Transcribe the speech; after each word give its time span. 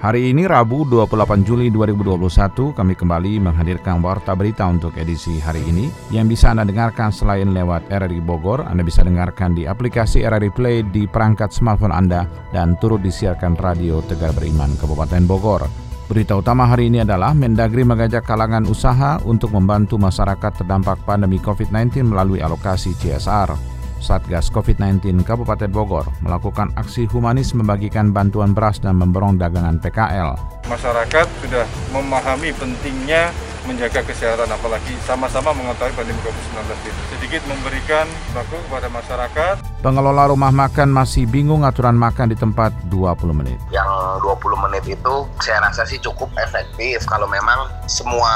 Hari 0.00 0.32
ini 0.32 0.48
Rabu 0.48 0.88
28 0.88 1.44
Juli 1.44 1.68
2021 1.68 2.72
kami 2.72 2.96
kembali 2.96 3.36
menghadirkan 3.36 4.00
Warta 4.00 4.32
Berita 4.32 4.64
untuk 4.64 4.96
edisi 4.96 5.36
hari 5.36 5.60
ini 5.68 5.92
yang 6.08 6.24
bisa 6.24 6.56
Anda 6.56 6.64
dengarkan 6.64 7.12
selain 7.12 7.52
lewat 7.52 7.92
RRI 7.92 8.24
Bogor, 8.24 8.64
Anda 8.64 8.80
bisa 8.80 9.04
dengarkan 9.04 9.52
di 9.52 9.68
aplikasi 9.68 10.24
RRI 10.24 10.56
Play 10.56 10.88
di 10.88 11.04
perangkat 11.04 11.52
smartphone 11.52 11.92
Anda 11.92 12.24
dan 12.48 12.80
turut 12.80 13.04
disiarkan 13.04 13.60
radio 13.60 14.00
Tegar 14.00 14.32
Beriman 14.32 14.72
Kabupaten 14.80 15.20
Bogor. 15.28 15.68
Berita 16.08 16.32
utama 16.32 16.64
hari 16.64 16.88
ini 16.88 17.04
adalah 17.04 17.36
Mendagri 17.36 17.84
mengajak 17.84 18.24
kalangan 18.24 18.64
usaha 18.72 19.20
untuk 19.28 19.52
membantu 19.52 20.00
masyarakat 20.00 20.64
terdampak 20.64 20.96
pandemi 21.04 21.36
COVID-19 21.44 22.08
melalui 22.08 22.40
alokasi 22.40 22.96
CSR. 22.96 23.79
Satgas 24.00 24.50
COVID-19 24.50 25.22
Kabupaten 25.22 25.70
Bogor 25.70 26.08
melakukan 26.24 26.72
aksi 26.74 27.06
humanis 27.06 27.54
membagikan 27.54 28.10
bantuan 28.10 28.56
beras 28.56 28.80
dan 28.80 28.98
memborong 28.98 29.36
dagangan 29.38 29.78
PKL. 29.78 30.34
Masyarakat 30.66 31.26
sudah 31.44 31.64
memahami 31.94 32.50
pentingnya 32.56 33.30
menjaga 33.68 34.00
kesehatan 34.02 34.48
apalagi 34.50 34.92
sama-sama 35.04 35.52
mengetahui 35.52 35.94
pandemi 35.94 36.20
COVID-19 36.24 36.60
itu. 36.82 37.00
Sedikit 37.16 37.42
memberikan 37.46 38.06
sembako 38.32 38.56
kepada 38.68 38.88
masyarakat. 38.90 39.54
Pengelola 39.84 40.28
rumah 40.32 40.52
makan 40.52 40.88
masih 40.92 41.24
bingung 41.28 41.64
aturan 41.64 41.96
makan 41.96 42.32
di 42.32 42.36
tempat 42.36 42.72
20 42.88 43.30
menit. 43.36 43.58
Yang 43.72 43.79
20 44.20 44.64
menit 44.68 44.84
itu 44.86 45.14
saya 45.40 45.64
rasa 45.64 45.88
sih 45.88 45.98
cukup 45.98 46.28
efektif 46.38 47.02
kalau 47.08 47.26
memang 47.26 47.66
semua 47.88 48.30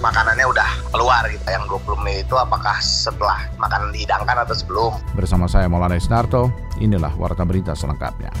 makanannya 0.00 0.48
udah 0.48 0.68
keluar 0.90 1.22
gitu. 1.28 1.44
Yang 1.46 1.78
20 1.84 2.02
menit 2.02 2.26
itu 2.26 2.36
apakah 2.36 2.76
setelah 2.80 3.38
makanan 3.60 3.92
dihidangkan 3.92 4.48
atau 4.48 4.54
sebelum? 4.56 4.92
Bersama 5.12 5.46
saya 5.46 5.68
Maulana 5.68 6.00
Isnarto, 6.00 6.48
inilah 6.80 7.12
Warta 7.20 7.44
Berita 7.44 7.76
selengkapnya. 7.76 8.32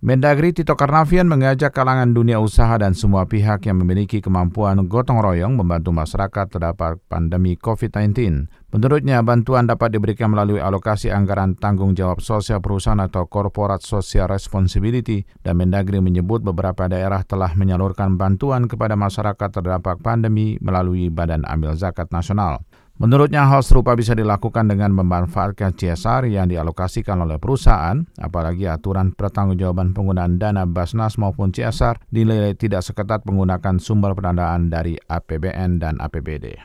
Mendagri 0.00 0.56
Tito 0.56 0.80
Karnavian 0.80 1.28
mengajak 1.28 1.76
kalangan 1.76 2.16
dunia 2.16 2.40
usaha 2.40 2.72
dan 2.80 2.96
semua 2.96 3.28
pihak 3.28 3.68
yang 3.68 3.84
memiliki 3.84 4.24
kemampuan 4.24 4.88
gotong 4.88 5.20
royong 5.20 5.60
membantu 5.60 5.92
masyarakat 5.92 6.48
terdapat 6.48 6.96
pandemi 7.04 7.52
COVID-19. 7.60 8.48
Menurutnya, 8.72 9.20
bantuan 9.20 9.68
dapat 9.68 9.92
diberikan 9.92 10.32
melalui 10.32 10.56
alokasi 10.56 11.12
anggaran 11.12 11.52
tanggung 11.52 11.92
jawab 11.92 12.24
sosial 12.24 12.64
perusahaan 12.64 12.96
atau 12.96 13.28
Corporate 13.28 13.84
Social 13.84 14.24
Responsibility 14.24 15.28
dan 15.44 15.60
Mendagri 15.60 16.00
menyebut 16.00 16.40
beberapa 16.40 16.88
daerah 16.88 17.20
telah 17.20 17.52
menyalurkan 17.52 18.16
bantuan 18.16 18.72
kepada 18.72 18.96
masyarakat 18.96 19.52
terdampak 19.52 20.00
pandemi 20.00 20.56
melalui 20.64 21.12
Badan 21.12 21.44
Amil 21.44 21.76
Zakat 21.76 22.08
Nasional. 22.08 22.64
Menurutnya 23.00 23.48
hal 23.48 23.64
serupa 23.64 23.96
bisa 23.96 24.12
dilakukan 24.12 24.68
dengan 24.68 24.92
memanfaatkan 24.92 25.72
CSR 25.72 26.28
yang 26.28 26.52
dialokasikan 26.52 27.24
oleh 27.24 27.40
perusahaan, 27.40 27.96
apalagi 28.20 28.68
aturan 28.68 29.16
pertanggungjawaban 29.16 29.96
penggunaan 29.96 30.36
dana 30.36 30.68
Basnas 30.68 31.16
maupun 31.16 31.48
CSR 31.48 31.96
dinilai 32.12 32.52
tidak 32.52 32.84
seketat 32.84 33.24
menggunakan 33.24 33.80
sumber 33.80 34.12
pendanaan 34.12 34.68
dari 34.68 35.00
APBN 35.00 35.80
dan 35.80 35.96
APBD. 35.96 36.60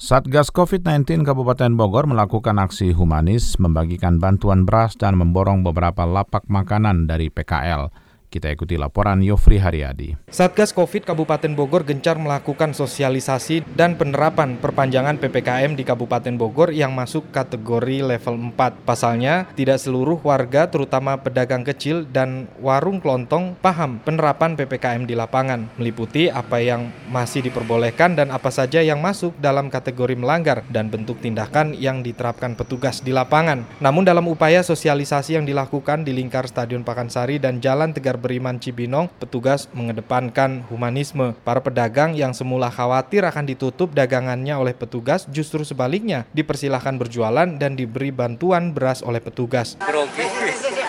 Satgas 0.00 0.48
COVID-19 0.56 1.20
Kabupaten 1.20 1.76
Bogor 1.76 2.08
melakukan 2.08 2.56
aksi 2.64 2.96
humanis 2.96 3.60
membagikan 3.60 4.16
bantuan 4.16 4.64
beras 4.64 4.96
dan 4.96 5.20
memborong 5.20 5.60
beberapa 5.60 6.08
lapak 6.08 6.48
makanan 6.48 7.04
dari 7.04 7.28
PKL. 7.28 7.92
Kita 8.32 8.48
ikuti 8.48 8.80
laporan 8.80 9.20
Yofri 9.20 9.60
Haryadi. 9.60 10.16
Satgas 10.32 10.72
COVID 10.72 11.04
Kabupaten 11.04 11.52
Bogor 11.52 11.84
gencar 11.84 12.16
melakukan 12.16 12.72
sosialisasi 12.72 13.60
dan 13.76 14.00
penerapan 14.00 14.56
perpanjangan 14.56 15.20
PPKM 15.20 15.76
di 15.76 15.84
Kabupaten 15.84 16.40
Bogor 16.40 16.72
yang 16.72 16.96
masuk 16.96 17.28
kategori 17.28 18.00
level 18.00 18.56
4. 18.56 18.88
Pasalnya, 18.88 19.52
tidak 19.52 19.84
seluruh 19.84 20.16
warga 20.24 20.64
terutama 20.72 21.20
pedagang 21.20 21.60
kecil 21.60 22.08
dan 22.08 22.48
warung 22.56 23.04
kelontong 23.04 23.52
paham 23.60 24.00
penerapan 24.00 24.56
PPKM 24.56 25.04
di 25.04 25.12
lapangan, 25.12 25.68
meliputi 25.76 26.32
apa 26.32 26.56
yang 26.64 26.88
masih 27.12 27.44
diperbolehkan 27.44 28.16
dan 28.16 28.32
apa 28.32 28.48
saja 28.48 28.80
yang 28.80 29.04
masuk 29.04 29.36
dalam 29.44 29.68
kategori 29.68 30.16
melanggar 30.16 30.64
dan 30.72 30.88
bentuk 30.88 31.20
tindakan 31.20 31.76
yang 31.76 32.00
diterapkan 32.00 32.56
petugas 32.56 33.04
di 33.04 33.12
lapangan. 33.12 33.68
Namun 33.84 34.08
dalam 34.08 34.24
upaya 34.24 34.64
sosialisasi 34.64 35.36
yang 35.36 35.44
dilakukan 35.44 36.08
di 36.08 36.16
lingkar 36.16 36.48
Stadion 36.48 36.80
Pakansari 36.80 37.36
dan 37.36 37.60
Jalan 37.60 37.92
Tegar 37.92 38.21
Beriman 38.22 38.62
Cibinong, 38.62 39.10
petugas 39.18 39.66
mengedepankan 39.74 40.62
humanisme. 40.70 41.34
Para 41.42 41.58
pedagang 41.58 42.14
yang 42.14 42.30
semula 42.30 42.70
khawatir 42.70 43.26
akan 43.26 43.50
ditutup 43.50 43.90
dagangannya 43.90 44.54
oleh 44.54 44.78
petugas 44.78 45.26
justru 45.26 45.66
sebaliknya 45.66 46.30
dipersilahkan 46.30 46.94
berjualan 46.94 47.58
dan 47.58 47.74
diberi 47.74 48.14
bantuan 48.14 48.70
beras 48.70 49.02
oleh 49.02 49.18
petugas. 49.18 49.74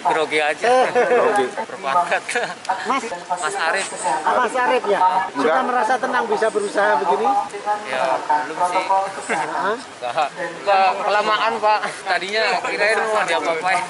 Grogi 0.04 0.40
aja. 0.40 0.68
Grogi. 0.90 1.46
Berbakat. 1.54 2.22
Mas, 2.84 3.04
Mas 3.30 3.56
Arif. 3.56 3.88
Mas 4.24 4.56
Arif 4.56 4.84
ya, 4.86 5.00
sudah 5.32 5.64
merasa 5.64 5.94
tenang 5.96 6.26
bisa 6.28 6.48
berusaha 6.48 6.92
begini? 7.00 7.28
Ya, 7.88 8.04
belum 8.20 8.58
sih. 8.62 8.84
Ke- 10.64 10.94
Kelamaan 11.04 11.54
Pak. 11.58 11.80
Tadinya 12.04 12.44
kirain 12.64 13.00
mau 13.00 13.24
diapa-apain. 13.24 13.82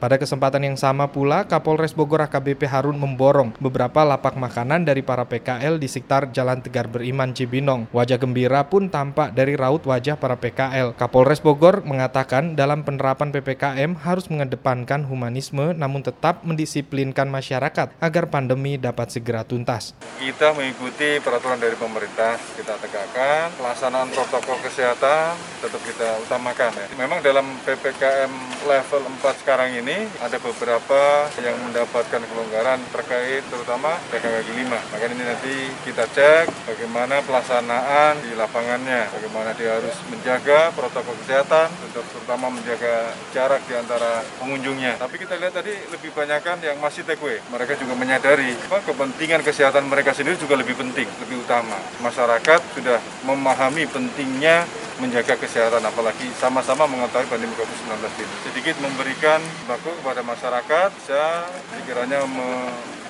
Pada 0.00 0.16
kesempatan 0.16 0.64
yang 0.64 0.78
sama 0.80 1.12
pula, 1.12 1.44
Kapolres 1.44 1.92
Bogor 1.92 2.24
AKBP 2.24 2.64
Harun 2.64 2.96
memborong 2.96 3.52
beberapa 3.60 4.00
lapak 4.00 4.32
makanan 4.32 4.88
dari 4.88 5.04
para 5.04 5.28
PKL 5.28 5.76
di 5.76 5.86
sekitar 5.86 6.32
Jalan 6.32 6.64
Tegar 6.64 6.88
Beriman 6.88 7.36
Cibinong. 7.36 7.84
Wajah 7.92 8.16
gembira 8.16 8.64
pun 8.64 8.88
tampak 8.88 9.36
dari 9.36 9.60
raut 9.60 9.84
wajah 9.84 10.16
para 10.16 10.40
PKL. 10.40 10.96
Kapolres 10.96 11.44
Bogor 11.44 11.84
mengatakan 11.84 12.56
dalam 12.56 12.80
penerapan 12.80 13.28
PPKM 13.28 14.00
harus 14.00 14.24
mengedepankan 14.32 15.04
humanisme 15.20 15.76
namun 15.76 16.00
tetap 16.00 16.40
mendisiplinkan 16.48 17.28
masyarakat 17.28 17.92
agar 18.00 18.24
pandemi 18.32 18.80
dapat 18.80 19.12
segera 19.12 19.44
tuntas. 19.44 19.92
Kita 20.16 20.56
mengikuti 20.56 21.20
peraturan 21.20 21.60
dari 21.60 21.76
pemerintah, 21.76 22.40
kita 22.56 22.80
tegakkan 22.80 23.52
pelaksanaan 23.60 24.08
protokol 24.16 24.56
kesehatan 24.64 25.36
tetap 25.60 25.80
kita 25.84 26.16
utamakan 26.24 26.72
ya. 26.72 26.86
Memang 26.96 27.20
dalam 27.20 27.44
PPKM 27.68 28.32
level 28.64 29.02
4 29.20 29.40
sekarang 29.44 29.76
ini 29.76 30.08
ada 30.24 30.40
beberapa 30.40 31.28
yang 31.44 31.60
mendapatkan 31.68 32.24
kelonggaran 32.24 32.80
terkait 32.88 33.44
terutama 33.52 34.00
kaki 34.08 34.56
lima. 34.56 34.80
Maka 34.88 35.04
ini 35.12 35.24
nanti 35.24 35.54
kita 35.84 36.08
cek 36.08 36.48
bagaimana 36.64 37.20
pelaksanaan 37.26 38.24
di 38.24 38.32
lapangannya, 38.32 39.12
bagaimana 39.12 39.52
dia 39.52 39.76
harus 39.76 39.92
menjaga 40.08 40.72
protokol 40.72 41.12
kesehatan, 41.20 41.68
untuk 41.84 42.06
terutama 42.14 42.48
menjaga 42.48 43.12
jarak 43.34 43.60
di 43.66 43.74
antara 43.74 44.22
pengunjungnya. 44.38 44.96
Tapi 45.10 45.26
kita 45.26 45.42
lihat 45.42 45.50
tadi 45.58 45.74
lebih 45.90 46.14
banyakkan 46.14 46.62
yang 46.62 46.78
masih 46.78 47.02
take 47.02 47.18
away. 47.18 47.42
Mereka 47.50 47.74
juga 47.82 47.98
menyadari 47.98 48.54
apa, 48.54 48.78
kepentingan 48.78 49.42
kesehatan 49.42 49.90
mereka 49.90 50.14
sendiri 50.14 50.38
juga 50.38 50.54
lebih 50.54 50.78
penting, 50.78 51.10
lebih 51.26 51.42
utama. 51.42 51.74
Masyarakat 51.98 52.78
sudah 52.78 53.02
memahami 53.26 53.90
pentingnya 53.90 54.70
menjaga 55.02 55.34
kesehatan 55.34 55.82
apalagi 55.82 56.30
sama-sama 56.38 56.86
mengetahui 56.86 57.26
pandemi 57.26 57.58
COVID-19 57.58 58.06
ini. 58.22 58.34
Sedikit 58.46 58.78
memberikan 58.78 59.42
sembako 59.66 59.98
kepada 59.98 60.22
masyarakat 60.22 60.88
bisa 60.94 61.42
sekiranya 61.74 62.22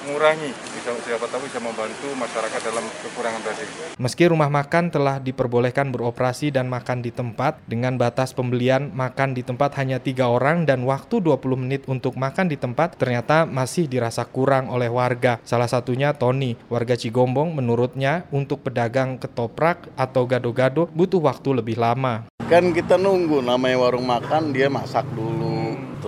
mengurangi 0.07 0.51
bisa 0.73 0.97
siapa 1.05 1.27
tahu 1.29 1.45
bisa 1.45 1.61
membantu 1.61 2.09
masyarakat 2.17 2.61
dalam 2.65 2.85
kekurangan 3.05 3.43
tadi. 3.45 3.65
Meski 4.01 4.25
rumah 4.29 4.49
makan 4.49 4.89
telah 4.89 5.21
diperbolehkan 5.21 5.93
beroperasi 5.93 6.53
dan 6.55 6.73
makan 6.73 7.05
di 7.05 7.13
tempat 7.13 7.61
dengan 7.69 8.01
batas 8.01 8.33
pembelian 8.33 8.89
makan 8.97 9.37
di 9.37 9.45
tempat 9.45 9.77
hanya 9.77 10.01
tiga 10.01 10.33
orang 10.33 10.65
dan 10.65 10.89
waktu 10.89 11.21
20 11.21 11.63
menit 11.63 11.83
untuk 11.87 12.17
makan 12.17 12.49
di 12.49 12.57
tempat 12.57 12.97
ternyata 12.97 13.45
masih 13.45 13.87
dirasa 13.87 14.25
kurang 14.25 14.73
oleh 14.73 14.89
warga. 14.89 15.37
Salah 15.45 15.69
satunya 15.69 16.17
Tony, 16.17 16.57
warga 16.73 16.97
Cigombong 16.97 17.53
menurutnya 17.53 18.25
untuk 18.33 18.65
pedagang 18.65 19.21
ketoprak 19.21 19.93
atau 19.95 20.25
gado-gado 20.25 20.89
butuh 20.97 21.21
waktu 21.21 21.61
lebih 21.61 21.77
lama. 21.77 22.27
Kan 22.49 22.75
kita 22.75 22.99
nunggu 22.99 23.45
namanya 23.47 23.79
warung 23.79 24.09
makan 24.09 24.51
dia 24.51 24.67
masak 24.67 25.07
dulu. 25.15 25.60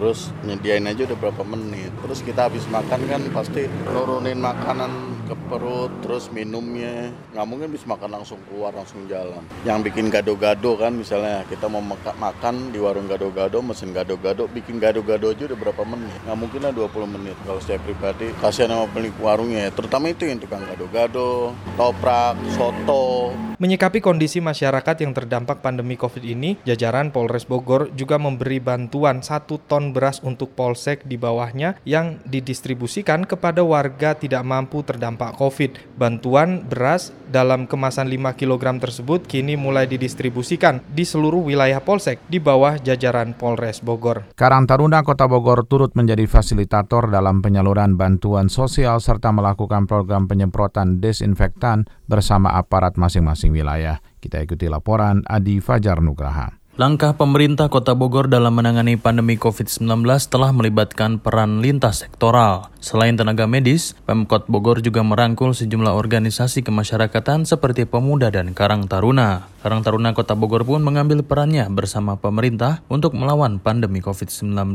Terus 0.03 0.35
nyediain 0.43 0.83
aja 0.83 1.07
udah 1.07 1.15
berapa 1.15 1.47
menit. 1.47 1.95
Terus 2.03 2.27
kita 2.27 2.51
habis 2.51 2.67
makan 2.67 3.07
kan 3.07 3.23
pasti 3.31 3.71
nurunin 3.87 4.43
makanan 4.43 5.12
ke 5.33 5.37
perut, 5.49 5.89
terus 6.05 6.29
minumnya. 6.29 7.09
Nggak 7.33 7.47
mungkin 7.49 7.69
bisa 7.73 7.89
makan 7.89 8.21
langsung 8.21 8.37
keluar, 8.45 8.77
langsung 8.77 9.09
jalan. 9.09 9.41
Yang 9.65 9.89
bikin 9.89 10.13
gado-gado 10.13 10.77
kan 10.77 10.93
misalnya 10.93 11.49
kita 11.49 11.73
mau 11.73 11.81
makan 12.21 12.69
di 12.69 12.79
warung 12.79 13.09
gado-gado, 13.09 13.65
mesin 13.65 13.97
gado-gado, 13.97 14.45
bikin 14.53 14.77
gado-gado 14.77 15.33
aja 15.33 15.49
udah 15.49 15.59
berapa 15.59 15.83
menit. 15.89 16.13
Nggak 16.29 16.39
mungkin 16.39 16.61
lah 16.61 16.73
20 16.77 17.15
menit. 17.17 17.37
Kalau 17.49 17.61
saya 17.65 17.81
pribadi, 17.81 18.29
kasihan 18.45 18.77
sama 18.77 18.85
pemilik 18.93 19.17
warungnya. 19.25 19.73
Terutama 19.73 20.13
itu 20.13 20.29
yang 20.29 20.37
tukang 20.37 20.61
gado-gado, 20.69 21.57
toprak, 21.81 22.37
soto. 22.53 23.33
Menyikapi 23.63 24.03
kondisi 24.03 24.43
masyarakat 24.43 25.07
yang 25.07 25.15
terdampak 25.15 25.63
pandemi 25.63 25.95
COVID 25.95 26.25
ini, 26.27 26.59
jajaran 26.67 27.15
Polres 27.15 27.47
Bogor 27.47 27.95
juga 27.95 28.19
memberi 28.19 28.59
bantuan 28.59 29.23
satu 29.23 29.63
ton 29.63 29.95
beras 29.95 30.19
untuk 30.19 30.59
polsek 30.59 31.07
di 31.07 31.15
bawahnya 31.15 31.79
yang 31.87 32.19
didistribusikan 32.27 33.23
kepada 33.23 33.63
warga 33.63 34.19
tidak 34.19 34.43
mampu 34.43 34.83
terdampak 34.83 35.22
COVID. 35.31 35.95
Bantuan 35.95 36.67
beras 36.67 37.15
dalam 37.31 37.71
kemasan 37.71 38.11
5 38.11 38.35
kg 38.35 38.83
tersebut 38.83 39.23
kini 39.23 39.55
mulai 39.55 39.87
didistribusikan 39.87 40.83
di 40.91 41.07
seluruh 41.07 41.47
wilayah 41.47 41.79
polsek 41.79 42.19
di 42.27 42.43
bawah 42.43 42.83
jajaran 42.83 43.39
Polres 43.39 43.79
Bogor. 43.79 44.27
Karang 44.35 44.67
Taruna 44.67 45.07
Kota 45.07 45.31
Bogor 45.31 45.63
turut 45.71 45.95
menjadi 45.95 46.27
fasilitator 46.27 47.13
dalam 47.13 47.39
penyaluran 47.45 47.95
bantuan 47.95 48.51
sosial 48.51 48.99
serta 48.99 49.31
melakukan 49.31 49.87
program 49.87 50.27
penyemprotan 50.27 50.99
desinfektan 50.99 51.87
bersama 52.09 52.57
aparat 52.59 52.99
masing-masing 52.99 53.53
wilayah. 53.53 54.03
Kita 54.19 54.41
ikuti 54.41 54.67
laporan 54.71 55.27
Adi 55.29 55.61
Fajar 55.61 56.01
Nugraha. 56.01 56.62
Langkah 56.73 57.13
pemerintah 57.13 57.69
Kota 57.69 57.93
Bogor 57.93 58.33
dalam 58.33 58.57
menangani 58.57 58.97
pandemi 58.97 59.37
COVID-19 59.37 60.09
telah 60.33 60.57
melibatkan 60.57 61.21
peran 61.21 61.61
lintas 61.61 62.01
sektoral. 62.01 62.73
Selain 62.81 63.13
tenaga 63.13 63.45
medis, 63.45 63.93
Pemkot 64.09 64.49
Bogor 64.49 64.81
juga 64.81 65.05
merangkul 65.05 65.53
sejumlah 65.53 65.93
organisasi 65.93 66.65
kemasyarakatan 66.65 67.45
seperti 67.45 67.85
Pemuda 67.85 68.33
dan 68.33 68.57
Karang 68.57 68.89
Taruna. 68.89 69.53
Karang 69.63 69.87
Taruna 69.87 70.11
Kota 70.17 70.35
Bogor 70.35 70.67
pun 70.67 70.83
mengambil 70.83 71.23
perannya 71.23 71.69
bersama 71.71 72.19
pemerintah 72.19 72.83
untuk 72.91 73.15
melawan 73.15 73.63
pandemi 73.63 74.03
COVID-19 74.03 74.75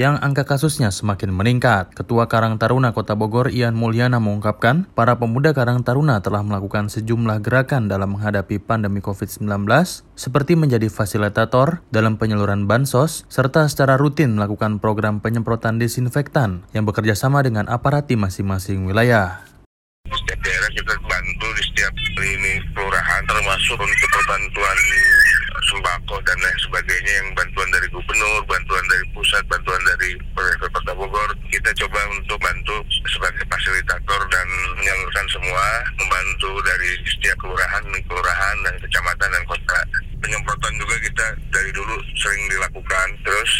yang 0.00 0.16
angka 0.22 0.48
kasusnya 0.48 0.88
semakin 0.88 1.28
meningkat. 1.28 1.92
Ketua 1.92 2.30
Karang 2.30 2.56
Taruna 2.56 2.96
Kota 2.96 3.12
Bogor 3.12 3.52
Ian 3.52 3.76
Mulyana 3.76 4.22
mengungkapkan, 4.22 4.88
para 4.96 5.20
pemuda 5.20 5.52
Karang 5.52 5.84
Taruna 5.84 6.24
telah 6.24 6.40
melakukan 6.40 6.88
sejumlah 6.88 7.44
gerakan 7.44 7.92
dalam 7.92 8.16
menghadapi 8.16 8.56
pandemi 8.62 9.04
COVID-19 9.04 9.68
seperti 10.16 10.56
menjadi 10.56 10.88
fasilitator 11.32 11.80
dalam 11.88 12.20
penyaluran 12.20 12.68
bansos 12.68 13.24
serta 13.32 13.64
secara 13.64 13.96
rutin 13.96 14.36
melakukan 14.36 14.76
program 14.84 15.24
penyemprotan 15.24 15.80
desinfektan 15.80 16.68
yang 16.76 16.84
bekerja 16.84 17.16
sama 17.16 17.40
dengan 17.40 17.72
aparat 17.72 18.04
di 18.04 18.20
masing-masing 18.20 18.84
wilayah. 18.84 19.40
Setiap 20.12 20.40
daerah 20.44 20.70
kita 20.76 20.94
bantu 21.08 21.48
di 21.56 21.62
setiap 21.72 21.94
ini 22.20 22.60
kelurahan 22.76 23.22
termasuk 23.24 23.80
untuk 23.80 24.08
perbantuan 24.12 24.78
sembako 25.68 26.16
dan 26.26 26.38
lain 26.42 26.58
sebagainya 26.66 27.12
yang 27.22 27.28
bantuan 27.38 27.68
dari 27.70 27.86
gubernur, 27.90 28.40
bantuan 28.50 28.84
dari 28.90 29.04
pusat, 29.14 29.42
bantuan 29.46 29.82
dari 29.86 30.18
pemerintah 30.34 30.70
Kota 30.74 30.92
Bogor. 30.96 31.30
Kita 31.50 31.70
coba 31.84 32.00
untuk 32.10 32.38
bantu 32.42 32.76
sebagai 33.06 33.44
fasilitator 33.46 34.20
dan 34.32 34.46
menyalurkan 34.78 35.26
semua, 35.30 35.66
membantu 35.98 36.50
dari 36.66 36.90
setiap 37.06 37.36
kelurahan, 37.38 37.84
kelurahan 38.08 38.56
dan 38.66 38.74
kecamatan 38.82 39.28
dan 39.30 39.44
kota. 39.46 39.80
Penyemprotan 40.22 40.74
juga 40.78 40.96
kita 41.02 41.26
dari 41.50 41.70
dulu 41.74 41.98
sering 42.14 42.42
dilakukan. 42.46 43.08
Terus 43.26 43.52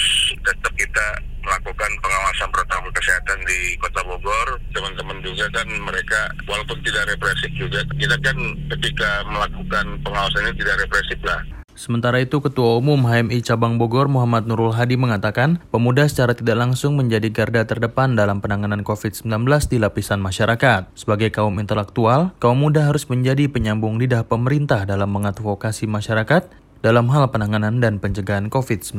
tetap 0.47 0.73
kita 0.79 1.07
melakukan 1.43 1.91
pengawasan 1.99 2.49
protokol 2.55 2.91
kesehatan 2.95 3.39
di 3.47 3.75
Kota 3.83 4.03
Bogor. 4.07 4.49
Teman-teman 4.71 5.19
juga 5.27 5.51
kan 5.51 5.67
mereka 5.67 6.31
walaupun 6.47 6.79
tidak 6.87 7.11
represif 7.11 7.51
juga, 7.59 7.83
kita 7.99 8.15
kan 8.23 8.39
ketika 8.79 9.27
melakukan 9.27 9.87
pengawasan 10.07 10.51
ini 10.51 10.55
tidak 10.63 10.87
represif 10.87 11.19
lah. 11.27 11.43
Sementara 11.73 12.21
itu, 12.21 12.39
Ketua 12.39 12.77
Umum 12.79 13.09
HMI 13.09 13.41
Cabang 13.41 13.81
Bogor 13.81 14.07
Muhammad 14.07 14.45
Nurul 14.45 14.77
Hadi 14.77 15.01
mengatakan, 15.01 15.59
pemuda 15.73 16.05
secara 16.07 16.37
tidak 16.37 16.61
langsung 16.61 16.95
menjadi 16.95 17.29
garda 17.33 17.65
terdepan 17.65 18.15
dalam 18.15 18.45
penanganan 18.45 18.85
COVID-19 18.85 19.49
di 19.73 19.77
lapisan 19.81 20.21
masyarakat. 20.21 20.93
Sebagai 20.93 21.33
kaum 21.33 21.57
intelektual, 21.59 22.37
kaum 22.39 22.61
muda 22.61 22.87
harus 22.89 23.09
menjadi 23.09 23.49
penyambung 23.49 23.97
lidah 23.97 24.25
pemerintah 24.29 24.85
dalam 24.85 25.11
mengadvokasi 25.11 25.89
masyarakat 25.89 26.49
dalam 26.83 27.07
hal 27.15 27.31
penanganan 27.31 27.79
dan 27.79 28.03
pencegahan 28.03 28.51
COVID-19 28.51 28.99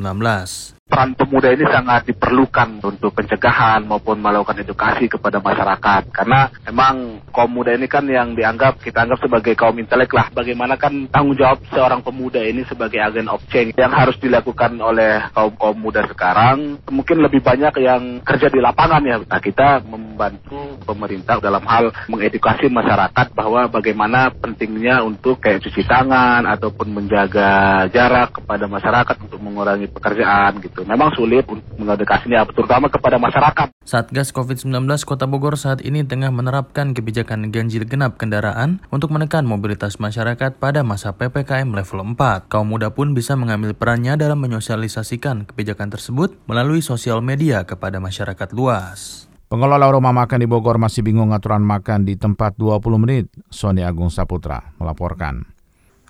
peran 0.94 1.18
pemuda 1.18 1.50
ini 1.50 1.66
sangat 1.66 2.06
diperlukan 2.06 2.78
untuk 2.86 3.18
pencegahan 3.18 3.82
maupun 3.82 4.14
melakukan 4.20 4.62
edukasi 4.62 5.10
kepada 5.10 5.42
masyarakat. 5.42 6.06
Karena 6.14 6.46
memang 6.70 7.18
kaum 7.34 7.50
muda 7.50 7.74
ini 7.74 7.90
kan 7.90 8.06
yang 8.06 8.38
dianggap 8.38 8.78
kita 8.78 9.02
anggap 9.02 9.18
sebagai 9.18 9.58
kaum 9.58 9.74
intelek 9.74 10.14
lah. 10.14 10.30
Bagaimana 10.30 10.78
kan 10.78 11.10
tanggung 11.10 11.34
jawab 11.34 11.66
seorang 11.74 11.98
pemuda 11.98 12.38
ini 12.46 12.62
sebagai 12.70 13.02
agen 13.02 13.26
of 13.26 13.42
change 13.50 13.74
yang 13.74 13.90
harus 13.90 14.14
dilakukan 14.22 14.78
oleh 14.78 15.18
kaum 15.34 15.58
kaum 15.58 15.74
muda 15.74 16.06
sekarang. 16.06 16.78
Mungkin 16.86 17.26
lebih 17.26 17.42
banyak 17.42 17.74
yang 17.82 18.22
kerja 18.22 18.46
di 18.46 18.62
lapangan 18.62 19.02
ya. 19.02 19.18
Nah 19.18 19.40
kita 19.42 19.82
membantu 19.82 20.78
pemerintah 20.86 21.42
dalam 21.42 21.66
hal 21.66 21.90
mengedukasi 22.06 22.70
masyarakat 22.70 23.34
bahwa 23.34 23.66
bagaimana 23.66 24.30
pentingnya 24.30 25.02
untuk 25.02 25.42
kayak 25.42 25.58
cuci 25.58 25.82
tangan 25.90 26.46
ataupun 26.46 27.02
menjaga 27.02 27.82
jarak 27.90 28.38
kepada 28.38 28.70
masyarakat 28.70 29.16
untuk 29.26 29.42
mengurangi 29.42 29.90
pekerjaan 29.90 30.62
gitu 30.62 30.73
gitu. 30.74 30.82
Memang 30.82 31.14
sulit 31.14 31.46
untuk 31.46 31.62
mengedukasinya, 31.78 32.42
terutama 32.50 32.90
kepada 32.90 33.16
masyarakat. 33.16 33.70
Satgas 33.86 34.34
COVID-19 34.34 34.74
Kota 35.06 35.30
Bogor 35.30 35.54
saat 35.54 35.78
ini 35.86 36.02
tengah 36.02 36.34
menerapkan 36.34 36.90
kebijakan 36.90 37.54
ganjil 37.54 37.86
genap 37.86 38.18
kendaraan 38.18 38.82
untuk 38.90 39.14
menekan 39.14 39.46
mobilitas 39.46 40.02
masyarakat 40.02 40.58
pada 40.58 40.82
masa 40.82 41.14
PPKM 41.14 41.70
level 41.70 42.18
4. 42.18 42.50
Kaum 42.50 42.66
muda 42.66 42.90
pun 42.90 43.14
bisa 43.14 43.38
mengambil 43.38 43.78
perannya 43.78 44.18
dalam 44.18 44.42
menyosialisasikan 44.42 45.46
kebijakan 45.46 45.94
tersebut 45.94 46.34
melalui 46.50 46.82
sosial 46.82 47.22
media 47.22 47.62
kepada 47.62 48.02
masyarakat 48.02 48.50
luas. 48.50 49.30
Pengelola 49.46 49.86
rumah 49.86 50.10
makan 50.10 50.42
di 50.42 50.48
Bogor 50.50 50.82
masih 50.82 51.06
bingung 51.06 51.30
aturan 51.30 51.62
makan 51.62 52.02
di 52.02 52.18
tempat 52.18 52.58
20 52.58 52.82
menit. 52.98 53.30
Sony 53.54 53.86
Agung 53.86 54.10
Saputra 54.10 54.74
melaporkan. 54.82 55.53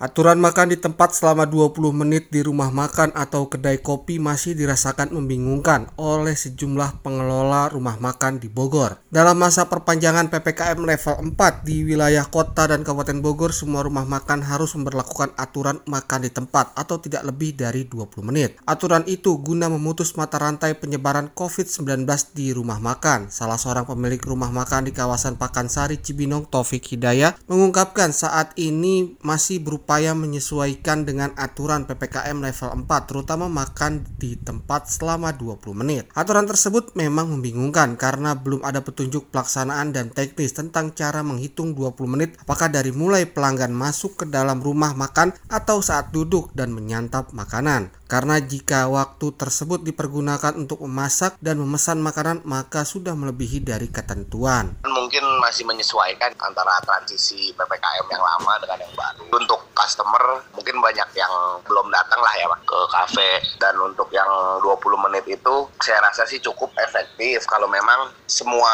Aturan 0.04 0.36
makan 0.36 0.68
di 0.68 0.76
tempat 0.76 1.16
selama 1.16 1.48
20 1.48 1.80
menit 1.96 2.28
di 2.28 2.44
rumah 2.44 2.68
makan 2.68 3.16
atau 3.16 3.48
kedai 3.48 3.80
kopi 3.80 4.20
masih 4.20 4.52
dirasakan 4.52 5.16
membingungkan 5.16 5.88
oleh 5.96 6.36
sejumlah 6.36 7.00
pengelola 7.00 7.72
rumah 7.72 7.96
makan 7.96 8.36
di 8.36 8.52
Bogor. 8.52 9.00
Dalam 9.08 9.40
masa 9.40 9.64
perpanjangan 9.64 10.28
PPKM 10.28 10.76
level 10.76 11.32
4 11.32 11.64
di 11.64 11.88
wilayah 11.88 12.28
kota 12.28 12.68
dan 12.68 12.84
kabupaten 12.84 13.24
Bogor, 13.24 13.56
semua 13.56 13.80
rumah 13.80 14.04
makan 14.04 14.44
harus 14.44 14.76
memperlakukan 14.76 15.32
aturan 15.40 15.80
makan 15.88 16.20
di 16.20 16.28
tempat 16.28 16.76
atau 16.76 17.00
tidak 17.00 17.24
lebih 17.24 17.56
dari 17.56 17.88
20 17.88 18.28
menit. 18.28 18.60
Aturan 18.68 19.08
itu 19.08 19.40
guna 19.40 19.72
memutus 19.72 20.20
mata 20.20 20.36
rantai 20.36 20.76
penyebaran 20.76 21.32
COVID-19 21.32 22.04
di 22.36 22.52
rumah 22.52 22.76
makan. 22.76 23.32
Salah 23.32 23.56
seorang 23.56 23.88
pemilik 23.88 24.20
rumah 24.20 24.52
makan 24.52 24.84
di 24.84 24.92
kawasan 24.92 25.40
Pakansari 25.40 25.96
Cibinong, 25.96 26.44
Taufik 26.44 26.84
Hidayah, 26.92 27.40
mengungkapkan 27.48 28.12
saat 28.12 28.52
ini 28.60 29.16
masih 29.24 29.64
berupa 29.64 29.93
berupaya 29.94 30.10
menyesuaikan 30.18 31.06
dengan 31.06 31.30
aturan 31.38 31.86
PPKM 31.86 32.42
level 32.42 32.82
4 32.82 33.06
terutama 33.06 33.46
makan 33.46 34.02
di 34.18 34.34
tempat 34.34 34.90
selama 34.90 35.30
20 35.30 35.70
menit. 35.70 36.10
Aturan 36.18 36.50
tersebut 36.50 36.98
memang 36.98 37.30
membingungkan 37.30 37.94
karena 37.94 38.34
belum 38.34 38.66
ada 38.66 38.82
petunjuk 38.82 39.30
pelaksanaan 39.30 39.94
dan 39.94 40.10
teknis 40.10 40.50
tentang 40.50 40.90
cara 40.98 41.22
menghitung 41.22 41.78
20 41.78 42.10
menit 42.10 42.34
apakah 42.42 42.74
dari 42.74 42.90
mulai 42.90 43.22
pelanggan 43.30 43.70
masuk 43.70 44.18
ke 44.18 44.24
dalam 44.26 44.58
rumah 44.58 44.98
makan 44.98 45.30
atau 45.46 45.78
saat 45.78 46.10
duduk 46.10 46.50
dan 46.58 46.74
menyantap 46.74 47.30
makanan. 47.30 47.94
Karena 48.14 48.38
jika 48.38 48.86
waktu 48.86 49.34
tersebut 49.34 49.82
dipergunakan 49.82 50.54
untuk 50.54 50.86
memasak 50.86 51.34
dan 51.42 51.58
memesan 51.58 51.98
makanan 51.98 52.46
maka 52.46 52.86
sudah 52.86 53.10
melebihi 53.10 53.58
dari 53.58 53.90
ketentuan. 53.90 54.78
Mungkin 54.86 55.42
masih 55.42 55.66
menyesuaikan 55.66 56.30
antara 56.38 56.78
transisi 56.86 57.50
PPKM 57.58 58.06
yang 58.06 58.22
lama 58.22 58.54
dengan 58.62 58.86
yang 58.86 58.94
baru. 58.94 59.26
Untuk 59.34 59.66
customer 59.74 60.46
mungkin 60.54 60.78
banyak 60.78 61.10
yang 61.18 61.58
belum 61.66 61.90
datang 61.90 62.22
lah 62.22 62.34
ya 62.38 62.46
ke 62.62 62.78
kafe 62.94 63.30
dan 63.58 63.74
untuk 63.82 64.06
yang 64.14 64.30
20 64.62 64.78
menit 65.10 65.26
itu 65.26 65.66
saya 65.82 65.98
rasa 66.06 66.22
sih 66.22 66.38
cukup 66.38 66.70
efektif 66.86 67.42
kalau 67.50 67.66
memang 67.66 68.14
semua 68.30 68.70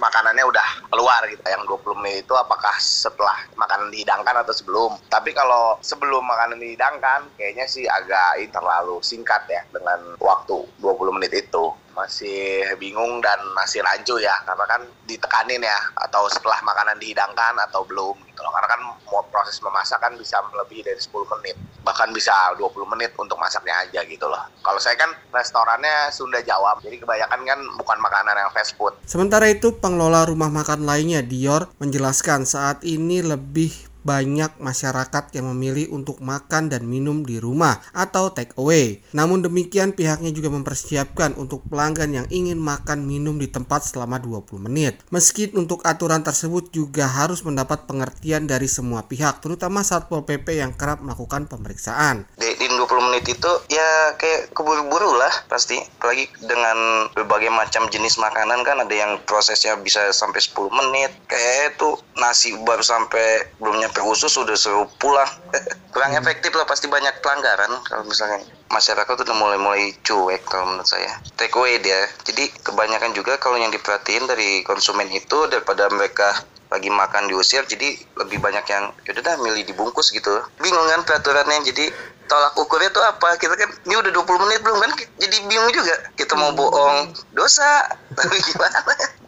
makanannya 0.00 0.40
udah 0.40 0.88
keluar 0.88 1.20
gitu. 1.28 1.44
Yang 1.44 1.68
20 1.84 2.00
menit 2.00 2.24
itu 2.24 2.32
apakah 2.32 2.72
setelah 2.80 3.44
makanan 3.60 3.92
dihidangkan 3.92 4.40
atau 4.40 4.56
sebelum. 4.56 4.96
Tapi 5.12 5.36
kalau 5.36 5.76
sebelum 5.84 6.24
makanan 6.24 6.56
dihidangkan 6.56 7.28
kayaknya 7.36 7.68
sih 7.68 7.84
agak 7.84 8.40
terlalu 8.54 9.02
singkat 9.02 9.42
ya 9.50 9.66
dengan 9.74 10.14
waktu 10.22 10.62
20 10.78 11.18
menit 11.18 11.34
itu. 11.34 11.74
masih 11.94 12.74
bingung 12.82 13.22
dan 13.22 13.38
masih 13.54 13.78
rancu 13.78 14.18
ya 14.18 14.34
karena 14.42 14.66
kan 14.66 14.82
ditekanin 15.06 15.62
ya 15.62 15.78
atau 15.94 16.26
setelah 16.26 16.58
makanan 16.66 16.98
dihidangkan 16.98 17.54
atau 17.70 17.86
belum 17.86 18.18
gitu 18.26 18.42
loh. 18.42 18.50
Karena 18.50 18.66
kan 18.74 18.82
proses 19.30 19.62
memasak 19.62 20.02
kan 20.02 20.10
bisa 20.18 20.42
lebih 20.58 20.82
dari 20.82 20.98
10 20.98 21.14
menit 21.38 21.54
bahkan 21.86 22.10
bisa 22.10 22.34
20 22.58 22.66
menit 22.90 23.14
untuk 23.14 23.38
masaknya 23.38 23.78
aja 23.86 24.02
gitu 24.10 24.26
loh. 24.26 24.42
Kalau 24.66 24.82
saya 24.82 24.98
kan 24.98 25.14
restorannya 25.30 26.10
Sunda 26.10 26.42
Jawa 26.42 26.74
jadi 26.82 26.98
kebanyakan 26.98 27.40
kan 27.46 27.60
bukan 27.78 27.98
makanan 28.02 28.42
yang 28.42 28.50
fast 28.50 28.74
food. 28.74 28.98
Sementara 29.06 29.46
itu 29.46 29.78
pengelola 29.78 30.26
rumah 30.26 30.50
makan 30.50 30.82
lainnya 30.82 31.22
Dior 31.22 31.70
menjelaskan 31.78 32.42
saat 32.42 32.82
ini 32.82 33.22
lebih 33.22 33.70
banyak 34.04 34.60
masyarakat 34.60 35.24
yang 35.34 35.50
memilih 35.56 35.90
untuk 35.90 36.20
makan 36.20 36.68
dan 36.68 36.84
minum 36.84 37.24
di 37.24 37.40
rumah 37.40 37.80
atau 37.96 38.30
take 38.30 38.52
away. 38.60 39.00
Namun 39.16 39.40
demikian 39.40 39.96
pihaknya 39.96 40.30
juga 40.30 40.52
mempersiapkan 40.52 41.34
untuk 41.40 41.64
pelanggan 41.66 42.12
yang 42.12 42.26
ingin 42.28 42.60
makan 42.60 43.08
minum 43.08 43.40
di 43.40 43.48
tempat 43.48 43.88
selama 43.88 44.20
20 44.20 44.68
menit. 44.68 45.00
Meski 45.08 45.50
untuk 45.56 45.80
aturan 45.88 46.20
tersebut 46.20 46.70
juga 46.70 47.08
harus 47.08 47.40
mendapat 47.42 47.88
pengertian 47.88 48.44
dari 48.44 48.68
semua 48.68 49.08
pihak, 49.08 49.40
terutama 49.40 49.80
Satpol 49.80 50.28
PP 50.28 50.60
yang 50.60 50.76
kerap 50.76 51.00
melakukan 51.00 51.48
pemeriksaan. 51.48 52.28
Di, 52.36 52.54
di 52.60 52.66
20 52.68 53.06
menit 53.08 53.24
itu 53.30 53.52
ya 53.72 54.12
kayak 54.20 54.52
keburu-buru 54.52 55.16
lah 55.16 55.32
pasti. 55.48 55.80
Apalagi 55.80 56.28
dengan 56.44 57.08
berbagai 57.16 57.48
macam 57.48 57.88
jenis 57.88 58.20
makanan 58.20 58.60
kan 58.66 58.76
ada 58.84 58.94
yang 58.94 59.16
prosesnya 59.24 59.80
bisa 59.80 60.12
sampai 60.12 60.40
10 60.44 60.68
menit. 60.68 61.10
Kayak 61.24 61.78
itu 61.78 61.96
nasi 62.20 62.52
baru 62.60 62.84
sampai 62.84 63.56
belum 63.58 63.80
nyampe 63.80 63.93
khusus 64.02 64.32
sudah 64.32 64.58
suruh 64.58 64.90
pulang 64.98 65.28
kurang 65.94 66.10
hmm. 66.10 66.20
efektif 66.26 66.50
lah 66.58 66.66
pasti 66.66 66.90
banyak 66.90 67.22
pelanggaran 67.22 67.70
kalau 67.86 68.02
misalnya 68.02 68.42
masyarakat 68.74 69.14
udah 69.14 69.36
mulai-mulai 69.38 69.94
cuek 70.02 70.42
kalau 70.50 70.66
menurut 70.74 70.90
saya. 70.90 71.22
Take 71.38 71.54
away 71.54 71.78
dia. 71.78 72.10
Jadi 72.26 72.50
kebanyakan 72.66 73.14
juga 73.14 73.38
kalau 73.38 73.54
yang 73.54 73.70
diperhatiin 73.70 74.26
dari 74.26 74.66
konsumen 74.66 75.06
itu 75.14 75.46
daripada 75.46 75.86
mereka 75.94 76.42
lagi 76.74 76.90
makan 76.90 77.30
diusir 77.30 77.62
jadi 77.70 77.94
lebih 78.18 78.42
banyak 78.42 78.66
yang 78.66 78.90
yaudah 79.06 79.22
dah 79.22 79.36
milih 79.38 79.62
dibungkus 79.62 80.10
gitu. 80.10 80.42
Bingung 80.58 80.90
kan 80.90 81.06
peraturannya 81.06 81.62
jadi 81.70 81.86
tolak 82.26 82.54
ukurnya 82.58 82.90
tuh 82.90 83.04
apa? 83.04 83.36
Kita 83.36 83.54
kan 83.54 83.70
ini 83.86 83.94
udah 83.94 84.10
20 84.12 84.44
menit 84.46 84.60
belum 84.64 84.78
kan? 84.80 84.92
Jadi 85.20 85.36
bingung 85.48 85.70
juga. 85.72 85.94
Kita 86.16 86.34
mau 86.36 86.52
bohong 86.52 87.12
dosa. 87.32 87.88
Tapi 88.18 88.36
gimana? 88.44 88.78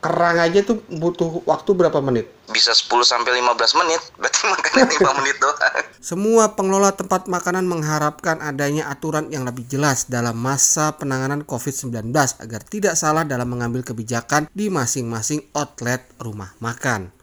Kerang 0.04 0.38
aja 0.38 0.60
tuh 0.62 0.78
butuh 0.86 1.42
waktu 1.48 1.70
berapa 1.74 1.98
menit? 1.98 2.30
Bisa 2.46 2.70
10 2.70 3.02
sampai 3.02 3.42
15 3.42 3.80
menit, 3.82 3.98
berarti 4.14 4.40
makannya 4.46 4.84
5 5.02 5.18
menit 5.18 5.36
doang. 5.42 5.58
Semua 5.98 6.54
pengelola 6.54 6.94
tempat 6.94 7.26
makanan 7.26 7.66
mengharapkan 7.66 8.38
adanya 8.38 8.86
aturan 8.86 9.26
yang 9.34 9.42
lebih 9.42 9.66
jelas 9.66 10.06
dalam 10.06 10.38
masa 10.38 10.94
penanganan 10.94 11.42
COVID-19 11.42 12.14
agar 12.14 12.60
tidak 12.62 12.94
salah 12.94 13.26
dalam 13.26 13.50
mengambil 13.50 13.82
kebijakan 13.82 14.46
di 14.54 14.70
masing-masing 14.70 15.42
outlet 15.58 16.06
rumah 16.22 16.54
makan. 16.62 17.15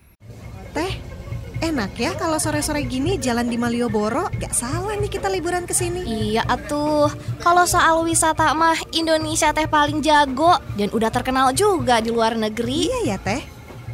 Enak 1.63 1.95
ya 1.95 2.11
kalau 2.19 2.35
sore-sore 2.43 2.83
gini 2.83 3.15
jalan 3.15 3.47
di 3.47 3.55
Malioboro. 3.55 4.27
Gak 4.35 4.51
salah 4.51 4.99
nih 4.99 5.07
kita 5.07 5.31
liburan 5.31 5.63
ke 5.63 5.71
sini. 5.71 6.03
Iya 6.03 6.43
atuh. 6.43 7.07
Kalau 7.39 7.63
soal 7.63 8.03
wisata 8.03 8.51
mah 8.51 8.75
Indonesia 8.91 9.55
teh 9.55 9.63
paling 9.63 10.03
jago 10.03 10.59
dan 10.75 10.91
udah 10.91 11.07
terkenal 11.07 11.55
juga 11.55 12.03
di 12.03 12.11
luar 12.11 12.35
negeri. 12.35 12.91
Iya 12.91 13.15
ya 13.15 13.17
teh. 13.17 13.39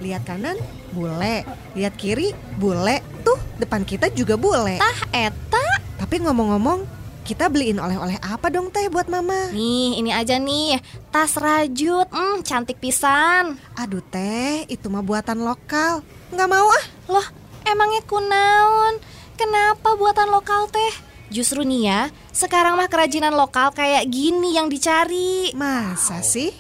Lihat 0.01 0.25
kanan, 0.25 0.57
bule. 0.97 1.45
Lihat 1.77 1.93
kiri, 1.93 2.33
bule. 2.57 3.05
Tuh, 3.21 3.37
depan 3.61 3.85
kita 3.85 4.09
juga 4.17 4.33
bule. 4.33 4.81
Tah 4.81 4.99
eta. 5.13 5.85
Tapi 6.01 6.25
ngomong-ngomong, 6.25 6.89
kita 7.21 7.53
beliin 7.53 7.77
oleh-oleh 7.77 8.17
apa 8.25 8.49
dong 8.49 8.73
teh 8.73 8.89
buat 8.89 9.05
mama? 9.05 9.53
Nih, 9.53 10.01
ini 10.01 10.09
aja 10.09 10.41
nih, 10.41 10.81
tas 11.13 11.37
rajut, 11.37 12.09
hmm, 12.09 12.41
cantik 12.41 12.81
pisan. 12.81 13.61
Aduh 13.77 14.01
teh, 14.01 14.65
itu 14.65 14.89
mah 14.89 15.05
buatan 15.05 15.45
lokal. 15.45 16.01
Nggak 16.33 16.49
mau 16.49 16.65
ah. 16.65 16.85
Loh, 17.05 17.27
Emangnya 17.67 18.01
kunaon? 18.07 19.01
Kenapa 19.39 19.95
buatan 19.95 20.31
lokal 20.31 20.67
teh? 20.67 20.93
Justru 21.29 21.61
nih 21.61 21.81
ya, 21.85 22.01
sekarang 22.33 22.75
mah 22.75 22.89
kerajinan 22.89 23.37
lokal 23.37 23.69
kayak 23.71 24.09
gini 24.09 24.57
yang 24.57 24.65
dicari. 24.67 25.53
Masa 25.53 26.25
sih? 26.25 26.51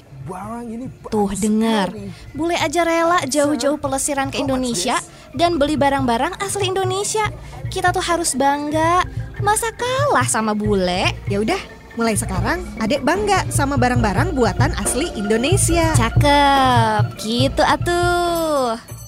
Tuh 1.09 1.33
dengar, 1.33 1.89
bule 2.37 2.53
aja 2.53 2.85
rela 2.85 3.17
jauh-jauh 3.25 3.81
pelesiran 3.81 4.29
ke 4.29 4.37
Indonesia 4.37 5.01
dan 5.33 5.57
beli 5.57 5.73
barang-barang 5.73 6.37
asli 6.37 6.69
Indonesia. 6.69 7.33
Kita 7.73 7.89
tuh 7.89 8.05
harus 8.05 8.37
bangga. 8.37 9.01
Masa 9.41 9.73
kalah 9.73 10.29
sama 10.29 10.53
bule? 10.53 11.17
Ya 11.33 11.41
udah, 11.41 11.57
mulai 11.97 12.13
sekarang 12.13 12.61
adek 12.77 13.01
bangga 13.01 13.49
sama 13.49 13.73
barang-barang 13.81 14.37
buatan 14.37 14.77
asli 14.77 15.09
Indonesia. 15.17 15.97
Cakep, 15.97 17.17
gitu 17.25 17.65
atuh. 17.65 18.98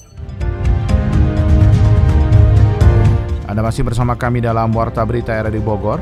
Anda 3.52 3.68
masih 3.68 3.84
bersama 3.84 4.16
kami 4.16 4.40
dalam 4.40 4.72
Warta 4.72 5.04
Berita 5.04 5.36
RRI 5.36 5.60
Bogor. 5.60 6.00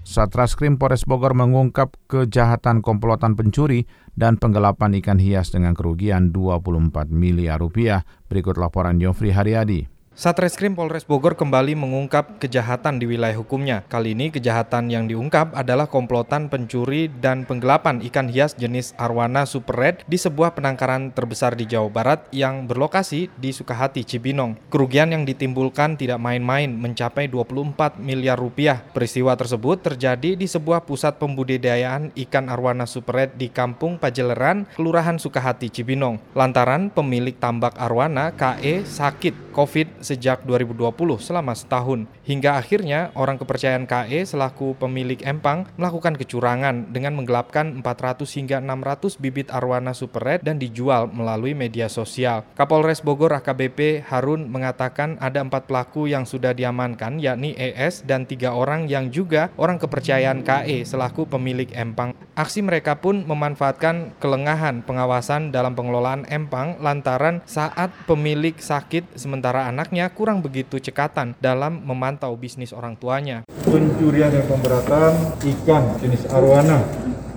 Satreskrim 0.00 0.80
Polres 0.80 1.04
Bogor 1.04 1.36
mengungkap 1.36 2.00
kejahatan 2.08 2.80
komplotan 2.80 3.36
pencuri 3.36 3.84
dan 4.16 4.40
penggelapan 4.40 4.96
ikan 5.04 5.20
hias 5.20 5.52
dengan 5.52 5.76
kerugian 5.76 6.32
24 6.32 7.12
miliar 7.12 7.60
rupiah. 7.60 8.08
Berikut 8.32 8.56
laporan 8.56 8.96
Yofri 9.04 9.28
Haryadi. 9.28 9.97
Satreskrim 10.18 10.74
Polres 10.74 11.06
Bogor 11.06 11.38
kembali 11.38 11.78
mengungkap 11.78 12.42
kejahatan 12.42 12.98
di 12.98 13.06
wilayah 13.06 13.38
hukumnya. 13.38 13.86
Kali 13.86 14.18
ini 14.18 14.34
kejahatan 14.34 14.90
yang 14.90 15.06
diungkap 15.06 15.54
adalah 15.54 15.86
komplotan 15.86 16.50
pencuri 16.50 17.06
dan 17.06 17.46
penggelapan 17.46 18.02
ikan 18.10 18.26
hias 18.26 18.58
jenis 18.58 18.98
arwana 18.98 19.46
super 19.46 19.78
red 19.78 20.02
di 20.10 20.18
sebuah 20.18 20.58
penangkaran 20.58 21.14
terbesar 21.14 21.54
di 21.54 21.70
Jawa 21.70 21.86
Barat 21.86 22.26
yang 22.34 22.66
berlokasi 22.66 23.30
di 23.38 23.54
Sukahati, 23.54 24.02
Cibinong. 24.02 24.58
Kerugian 24.74 25.14
yang 25.14 25.22
ditimbulkan 25.22 25.94
tidak 25.94 26.18
main-main 26.18 26.66
mencapai 26.66 27.30
24 27.30 28.02
miliar 28.02 28.42
rupiah. 28.42 28.82
Peristiwa 28.90 29.38
tersebut 29.38 29.86
terjadi 29.86 30.34
di 30.34 30.50
sebuah 30.50 30.82
pusat 30.82 31.22
pembudidayaan 31.22 32.10
ikan 32.26 32.50
arwana 32.50 32.90
super 32.90 33.22
red 33.22 33.38
di 33.38 33.54
Kampung 33.54 34.02
Pajeleran, 34.02 34.66
Kelurahan 34.74 35.22
Sukahati, 35.22 35.70
Cibinong. 35.70 36.18
Lantaran 36.34 36.90
pemilik 36.90 37.38
tambak 37.38 37.78
arwana 37.78 38.34
KE 38.34 38.82
sakit 38.82 39.54
COVID 39.54 40.07
sejak 40.08 40.48
2020 40.48 41.20
selama 41.20 41.52
setahun. 41.52 42.08
Hingga 42.24 42.56
akhirnya 42.56 43.12
orang 43.12 43.36
kepercayaan 43.36 43.84
KE 43.84 44.24
selaku 44.24 44.72
pemilik 44.80 45.20
empang 45.28 45.68
melakukan 45.76 46.16
kecurangan 46.16 46.88
dengan 46.88 47.12
menggelapkan 47.20 47.76
400 47.84 48.24
hingga 48.40 48.64
600 48.64 49.20
bibit 49.20 49.52
arwana 49.52 49.92
super 49.92 50.24
red 50.24 50.40
dan 50.40 50.56
dijual 50.56 51.12
melalui 51.12 51.52
media 51.52 51.92
sosial. 51.92 52.48
Kapolres 52.56 53.04
Bogor 53.04 53.36
AKBP 53.36 54.08
Harun 54.08 54.48
mengatakan 54.48 55.20
ada 55.20 55.44
empat 55.44 55.68
pelaku 55.68 56.08
yang 56.08 56.24
sudah 56.24 56.56
diamankan 56.56 57.20
yakni 57.20 57.52
ES 57.58 58.08
dan 58.08 58.24
tiga 58.24 58.56
orang 58.56 58.88
yang 58.88 59.12
juga 59.12 59.52
orang 59.60 59.76
kepercayaan 59.76 60.40
KE 60.40 60.88
selaku 60.88 61.28
pemilik 61.28 61.68
empang. 61.76 62.16
Aksi 62.38 62.62
mereka 62.62 63.02
pun 63.02 63.26
memanfaatkan 63.26 64.14
kelengahan 64.22 64.86
pengawasan 64.86 65.50
dalam 65.50 65.74
pengelolaan 65.74 66.22
empang 66.30 66.78
lantaran 66.78 67.42
saat 67.50 67.90
pemilik 68.06 68.54
sakit 68.54 69.18
sementara 69.18 69.66
anaknya 69.66 70.06
kurang 70.14 70.38
begitu 70.38 70.78
cekatan 70.78 71.34
dalam 71.42 71.82
memantau 71.82 72.38
bisnis 72.38 72.70
orang 72.70 72.94
tuanya. 72.94 73.42
Pencurian 73.66 74.30
dan 74.30 74.46
pemberatan 74.46 75.34
ikan 75.42 75.82
jenis 75.98 76.30
arwana 76.30 76.78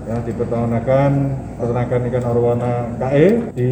yang 0.06 0.22
dipertahankan 0.22 1.12
peternakan 1.58 2.02
ikan 2.06 2.24
arwana 2.30 2.74
KE 3.02 3.28
di 3.58 3.70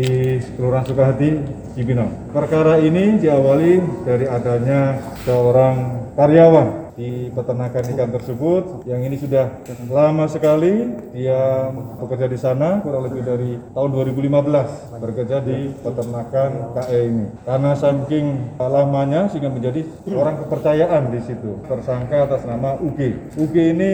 Kelurahan 0.58 0.86
Sukahati, 0.90 1.30
Cibinong. 1.78 2.34
Perkara 2.34 2.82
ini 2.82 3.22
diawali 3.22 4.02
dari 4.02 4.26
adanya 4.26 4.98
seorang 5.30 6.10
karyawan 6.18 6.89
di 7.00 7.32
peternakan 7.32 7.84
ikan 7.96 8.12
tersebut. 8.12 8.84
Yang 8.84 9.02
ini 9.08 9.16
sudah 9.16 9.46
lama 9.88 10.28
sekali 10.28 10.92
dia 11.16 11.72
bekerja 11.96 12.28
di 12.28 12.36
sana 12.36 12.84
kurang 12.84 13.08
lebih 13.08 13.24
dari 13.24 13.56
tahun 13.72 13.90
2015 13.96 15.00
bekerja 15.00 15.38
di 15.40 15.72
peternakan 15.80 16.52
KE 16.76 17.00
ini. 17.08 17.26
Karena 17.48 17.72
saking 17.80 18.26
lamanya 18.60 19.32
sehingga 19.32 19.48
menjadi 19.48 19.88
orang 20.12 20.44
kepercayaan 20.44 21.04
di 21.16 21.20
situ. 21.24 21.64
Tersangka 21.64 22.28
atas 22.28 22.44
nama 22.44 22.76
UG 22.76 23.00
UG 23.40 23.56
ini 23.56 23.92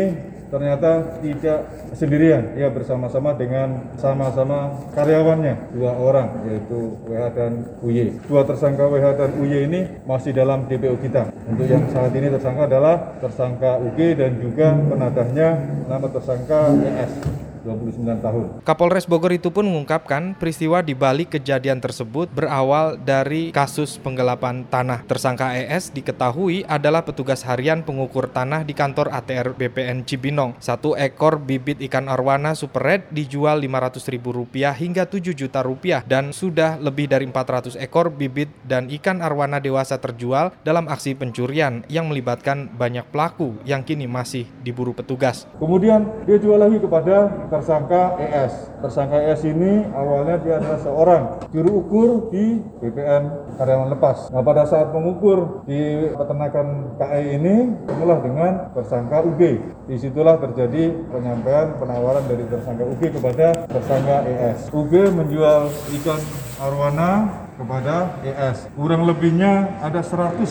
ternyata 0.50 1.20
tidak 1.22 1.60
sendirian, 1.94 2.56
ia 2.56 2.70
bersama-sama 2.70 3.34
dengan 3.34 3.82
sama-sama 3.98 4.74
karyawannya 4.94 5.75
dua 5.75 5.92
orang 5.98 6.30
yaitu 6.48 6.96
WH 7.06 7.24
dan 7.36 7.52
UY. 7.82 8.16
Dua 8.25 8.42
tersangka 8.48 8.88
WH 8.88 9.06
dan 9.18 9.32
UY 9.42 9.68
ini 9.68 9.82
masih 10.06 10.32
dalam 10.32 10.66
DPO 10.70 10.96
kita. 11.02 11.30
Untuk 11.46 11.68
yang 11.70 11.86
saat 11.92 12.12
ini 12.16 12.28
tersangka 12.32 12.66
adalah 12.66 12.96
tersangka 13.22 13.78
UG 13.82 14.00
dan 14.18 14.32
juga 14.42 14.74
penadahnya 14.74 15.50
nama 15.86 16.08
tersangka 16.10 16.74
ES. 16.74 17.35
29 17.65 18.22
tahun. 18.22 18.43
Kapolres 18.62 19.10
Bogor 19.10 19.34
itu 19.34 19.50
pun 19.50 19.65
mengungkapkan 19.65 20.38
peristiwa 20.38 20.86
di 20.86 20.93
balik 20.93 21.36
kejadian 21.36 21.81
tersebut 21.81 22.29
berawal 22.29 22.95
dari 23.01 23.50
kasus 23.50 23.98
penggelapan 23.98 24.63
tanah. 24.69 25.01
Tersangka 25.10 25.57
ES 25.57 25.89
diketahui 25.89 26.63
adalah 26.69 27.01
petugas 27.01 27.41
harian 27.43 27.81
pengukur 27.81 28.29
tanah 28.29 28.62
di 28.62 28.77
kantor 28.77 29.10
ATR 29.12 29.57
BPN 29.57 30.05
Cibinong. 30.05 30.55
Satu 30.62 30.93
ekor 30.93 31.41
bibit 31.41 31.81
ikan 31.89 32.05
arwana 32.05 32.53
super 32.53 32.86
red 32.86 33.10
dijual 33.10 33.57
Rp500.000 33.65 34.77
hingga 34.77 35.03
7 35.10 35.34
juta 35.34 35.65
rupiah 35.65 36.05
dan 36.05 36.29
sudah 36.29 36.77
lebih 36.77 37.10
dari 37.10 37.25
400 37.25 37.81
ekor 37.81 38.13
bibit 38.13 38.51
dan 38.62 38.86
ikan 39.01 39.25
arwana 39.25 39.57
dewasa 39.57 39.98
terjual 39.98 40.53
dalam 40.62 40.86
aksi 40.86 41.17
pencurian 41.17 41.81
yang 41.89 42.05
melibatkan 42.05 42.69
banyak 42.69 43.07
pelaku 43.10 43.57
yang 43.65 43.81
kini 43.81 44.05
masih 44.05 44.45
diburu 44.62 44.93
petugas. 44.93 45.50
Kemudian 45.57 46.05
dia 46.29 46.38
jual 46.38 46.62
lagi 46.62 46.77
kepada 46.77 47.31
tersangka 47.56 48.20
ES. 48.20 48.54
Tersangka 48.84 49.18
ES 49.24 49.42
ini 49.48 49.88
awalnya 49.96 50.36
dia 50.44 50.60
adalah 50.60 50.80
seorang 50.84 51.24
juru 51.56 51.72
ukur 51.82 52.10
di 52.36 52.60
BPN 52.84 53.56
karyawan 53.56 53.90
lepas. 53.96 54.28
Nah 54.36 54.44
pada 54.44 54.68
saat 54.68 54.92
mengukur 54.92 55.64
di 55.64 56.12
peternakan 56.12 56.98
KE 57.00 57.22
ini 57.40 57.56
ketemulah 57.88 58.20
dengan 58.20 58.52
tersangka 58.76 59.24
UG. 59.24 59.42
Di 59.88 59.96
situlah 59.96 60.36
terjadi 60.38 60.92
penyampaian 61.08 61.80
penawaran 61.80 62.28
dari 62.28 62.44
tersangka 62.52 62.84
UG 62.84 63.02
kepada 63.16 63.48
tersangka 63.72 64.28
ES. 64.28 64.70
UG 64.76 64.94
menjual 65.16 65.72
ikan 66.02 66.20
arwana 66.60 67.12
kepada 67.56 68.20
ES. 68.24 68.68
Kurang 68.76 69.08
lebihnya 69.08 69.80
ada 69.80 70.04
110 70.04 70.44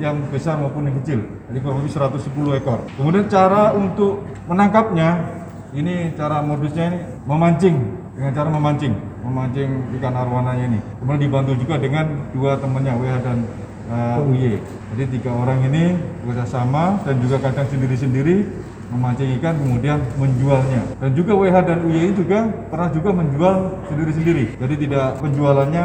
yang 0.00 0.16
besar 0.32 0.56
maupun 0.56 0.88
yang 0.88 0.96
kecil. 1.04 1.20
Jadi 1.52 1.58
kurang 1.60 1.84
lebih 1.84 1.92
110 1.92 2.60
ekor. 2.60 2.80
Kemudian 2.96 3.28
cara 3.28 3.76
untuk 3.76 4.24
menangkapnya, 4.48 5.43
ini 5.74 6.14
cara 6.14 6.38
modusnya 6.38 6.84
ini 6.94 6.98
memancing 7.26 7.76
dengan 8.14 8.30
cara 8.30 8.46
memancing, 8.46 8.94
memancing 9.26 9.70
ikan 9.98 10.14
arwananya 10.14 10.64
ini. 10.70 10.80
Kemudian 11.02 11.22
dibantu 11.26 11.52
juga 11.58 11.74
dengan 11.82 12.06
dua 12.30 12.54
temannya 12.62 12.94
WH 12.94 13.14
dan 13.26 13.38
uh, 13.90 14.22
UY. 14.22 14.62
Jadi 14.94 15.18
tiga 15.18 15.34
orang 15.34 15.66
ini 15.66 15.98
bekerjasama 16.22 17.02
dan 17.02 17.18
juga 17.18 17.42
kadang 17.42 17.66
sendiri-sendiri 17.66 18.46
memancing 18.94 19.34
ikan 19.42 19.58
kemudian 19.58 19.98
menjualnya. 20.14 20.82
Dan 21.02 21.10
juga 21.18 21.34
WH 21.34 21.56
dan 21.66 21.78
UY 21.82 22.14
juga 22.14 22.46
pernah 22.70 22.88
juga 22.94 23.10
menjual 23.10 23.54
sendiri-sendiri. 23.90 24.44
Jadi 24.62 24.74
tidak 24.86 25.18
penjualannya 25.18 25.84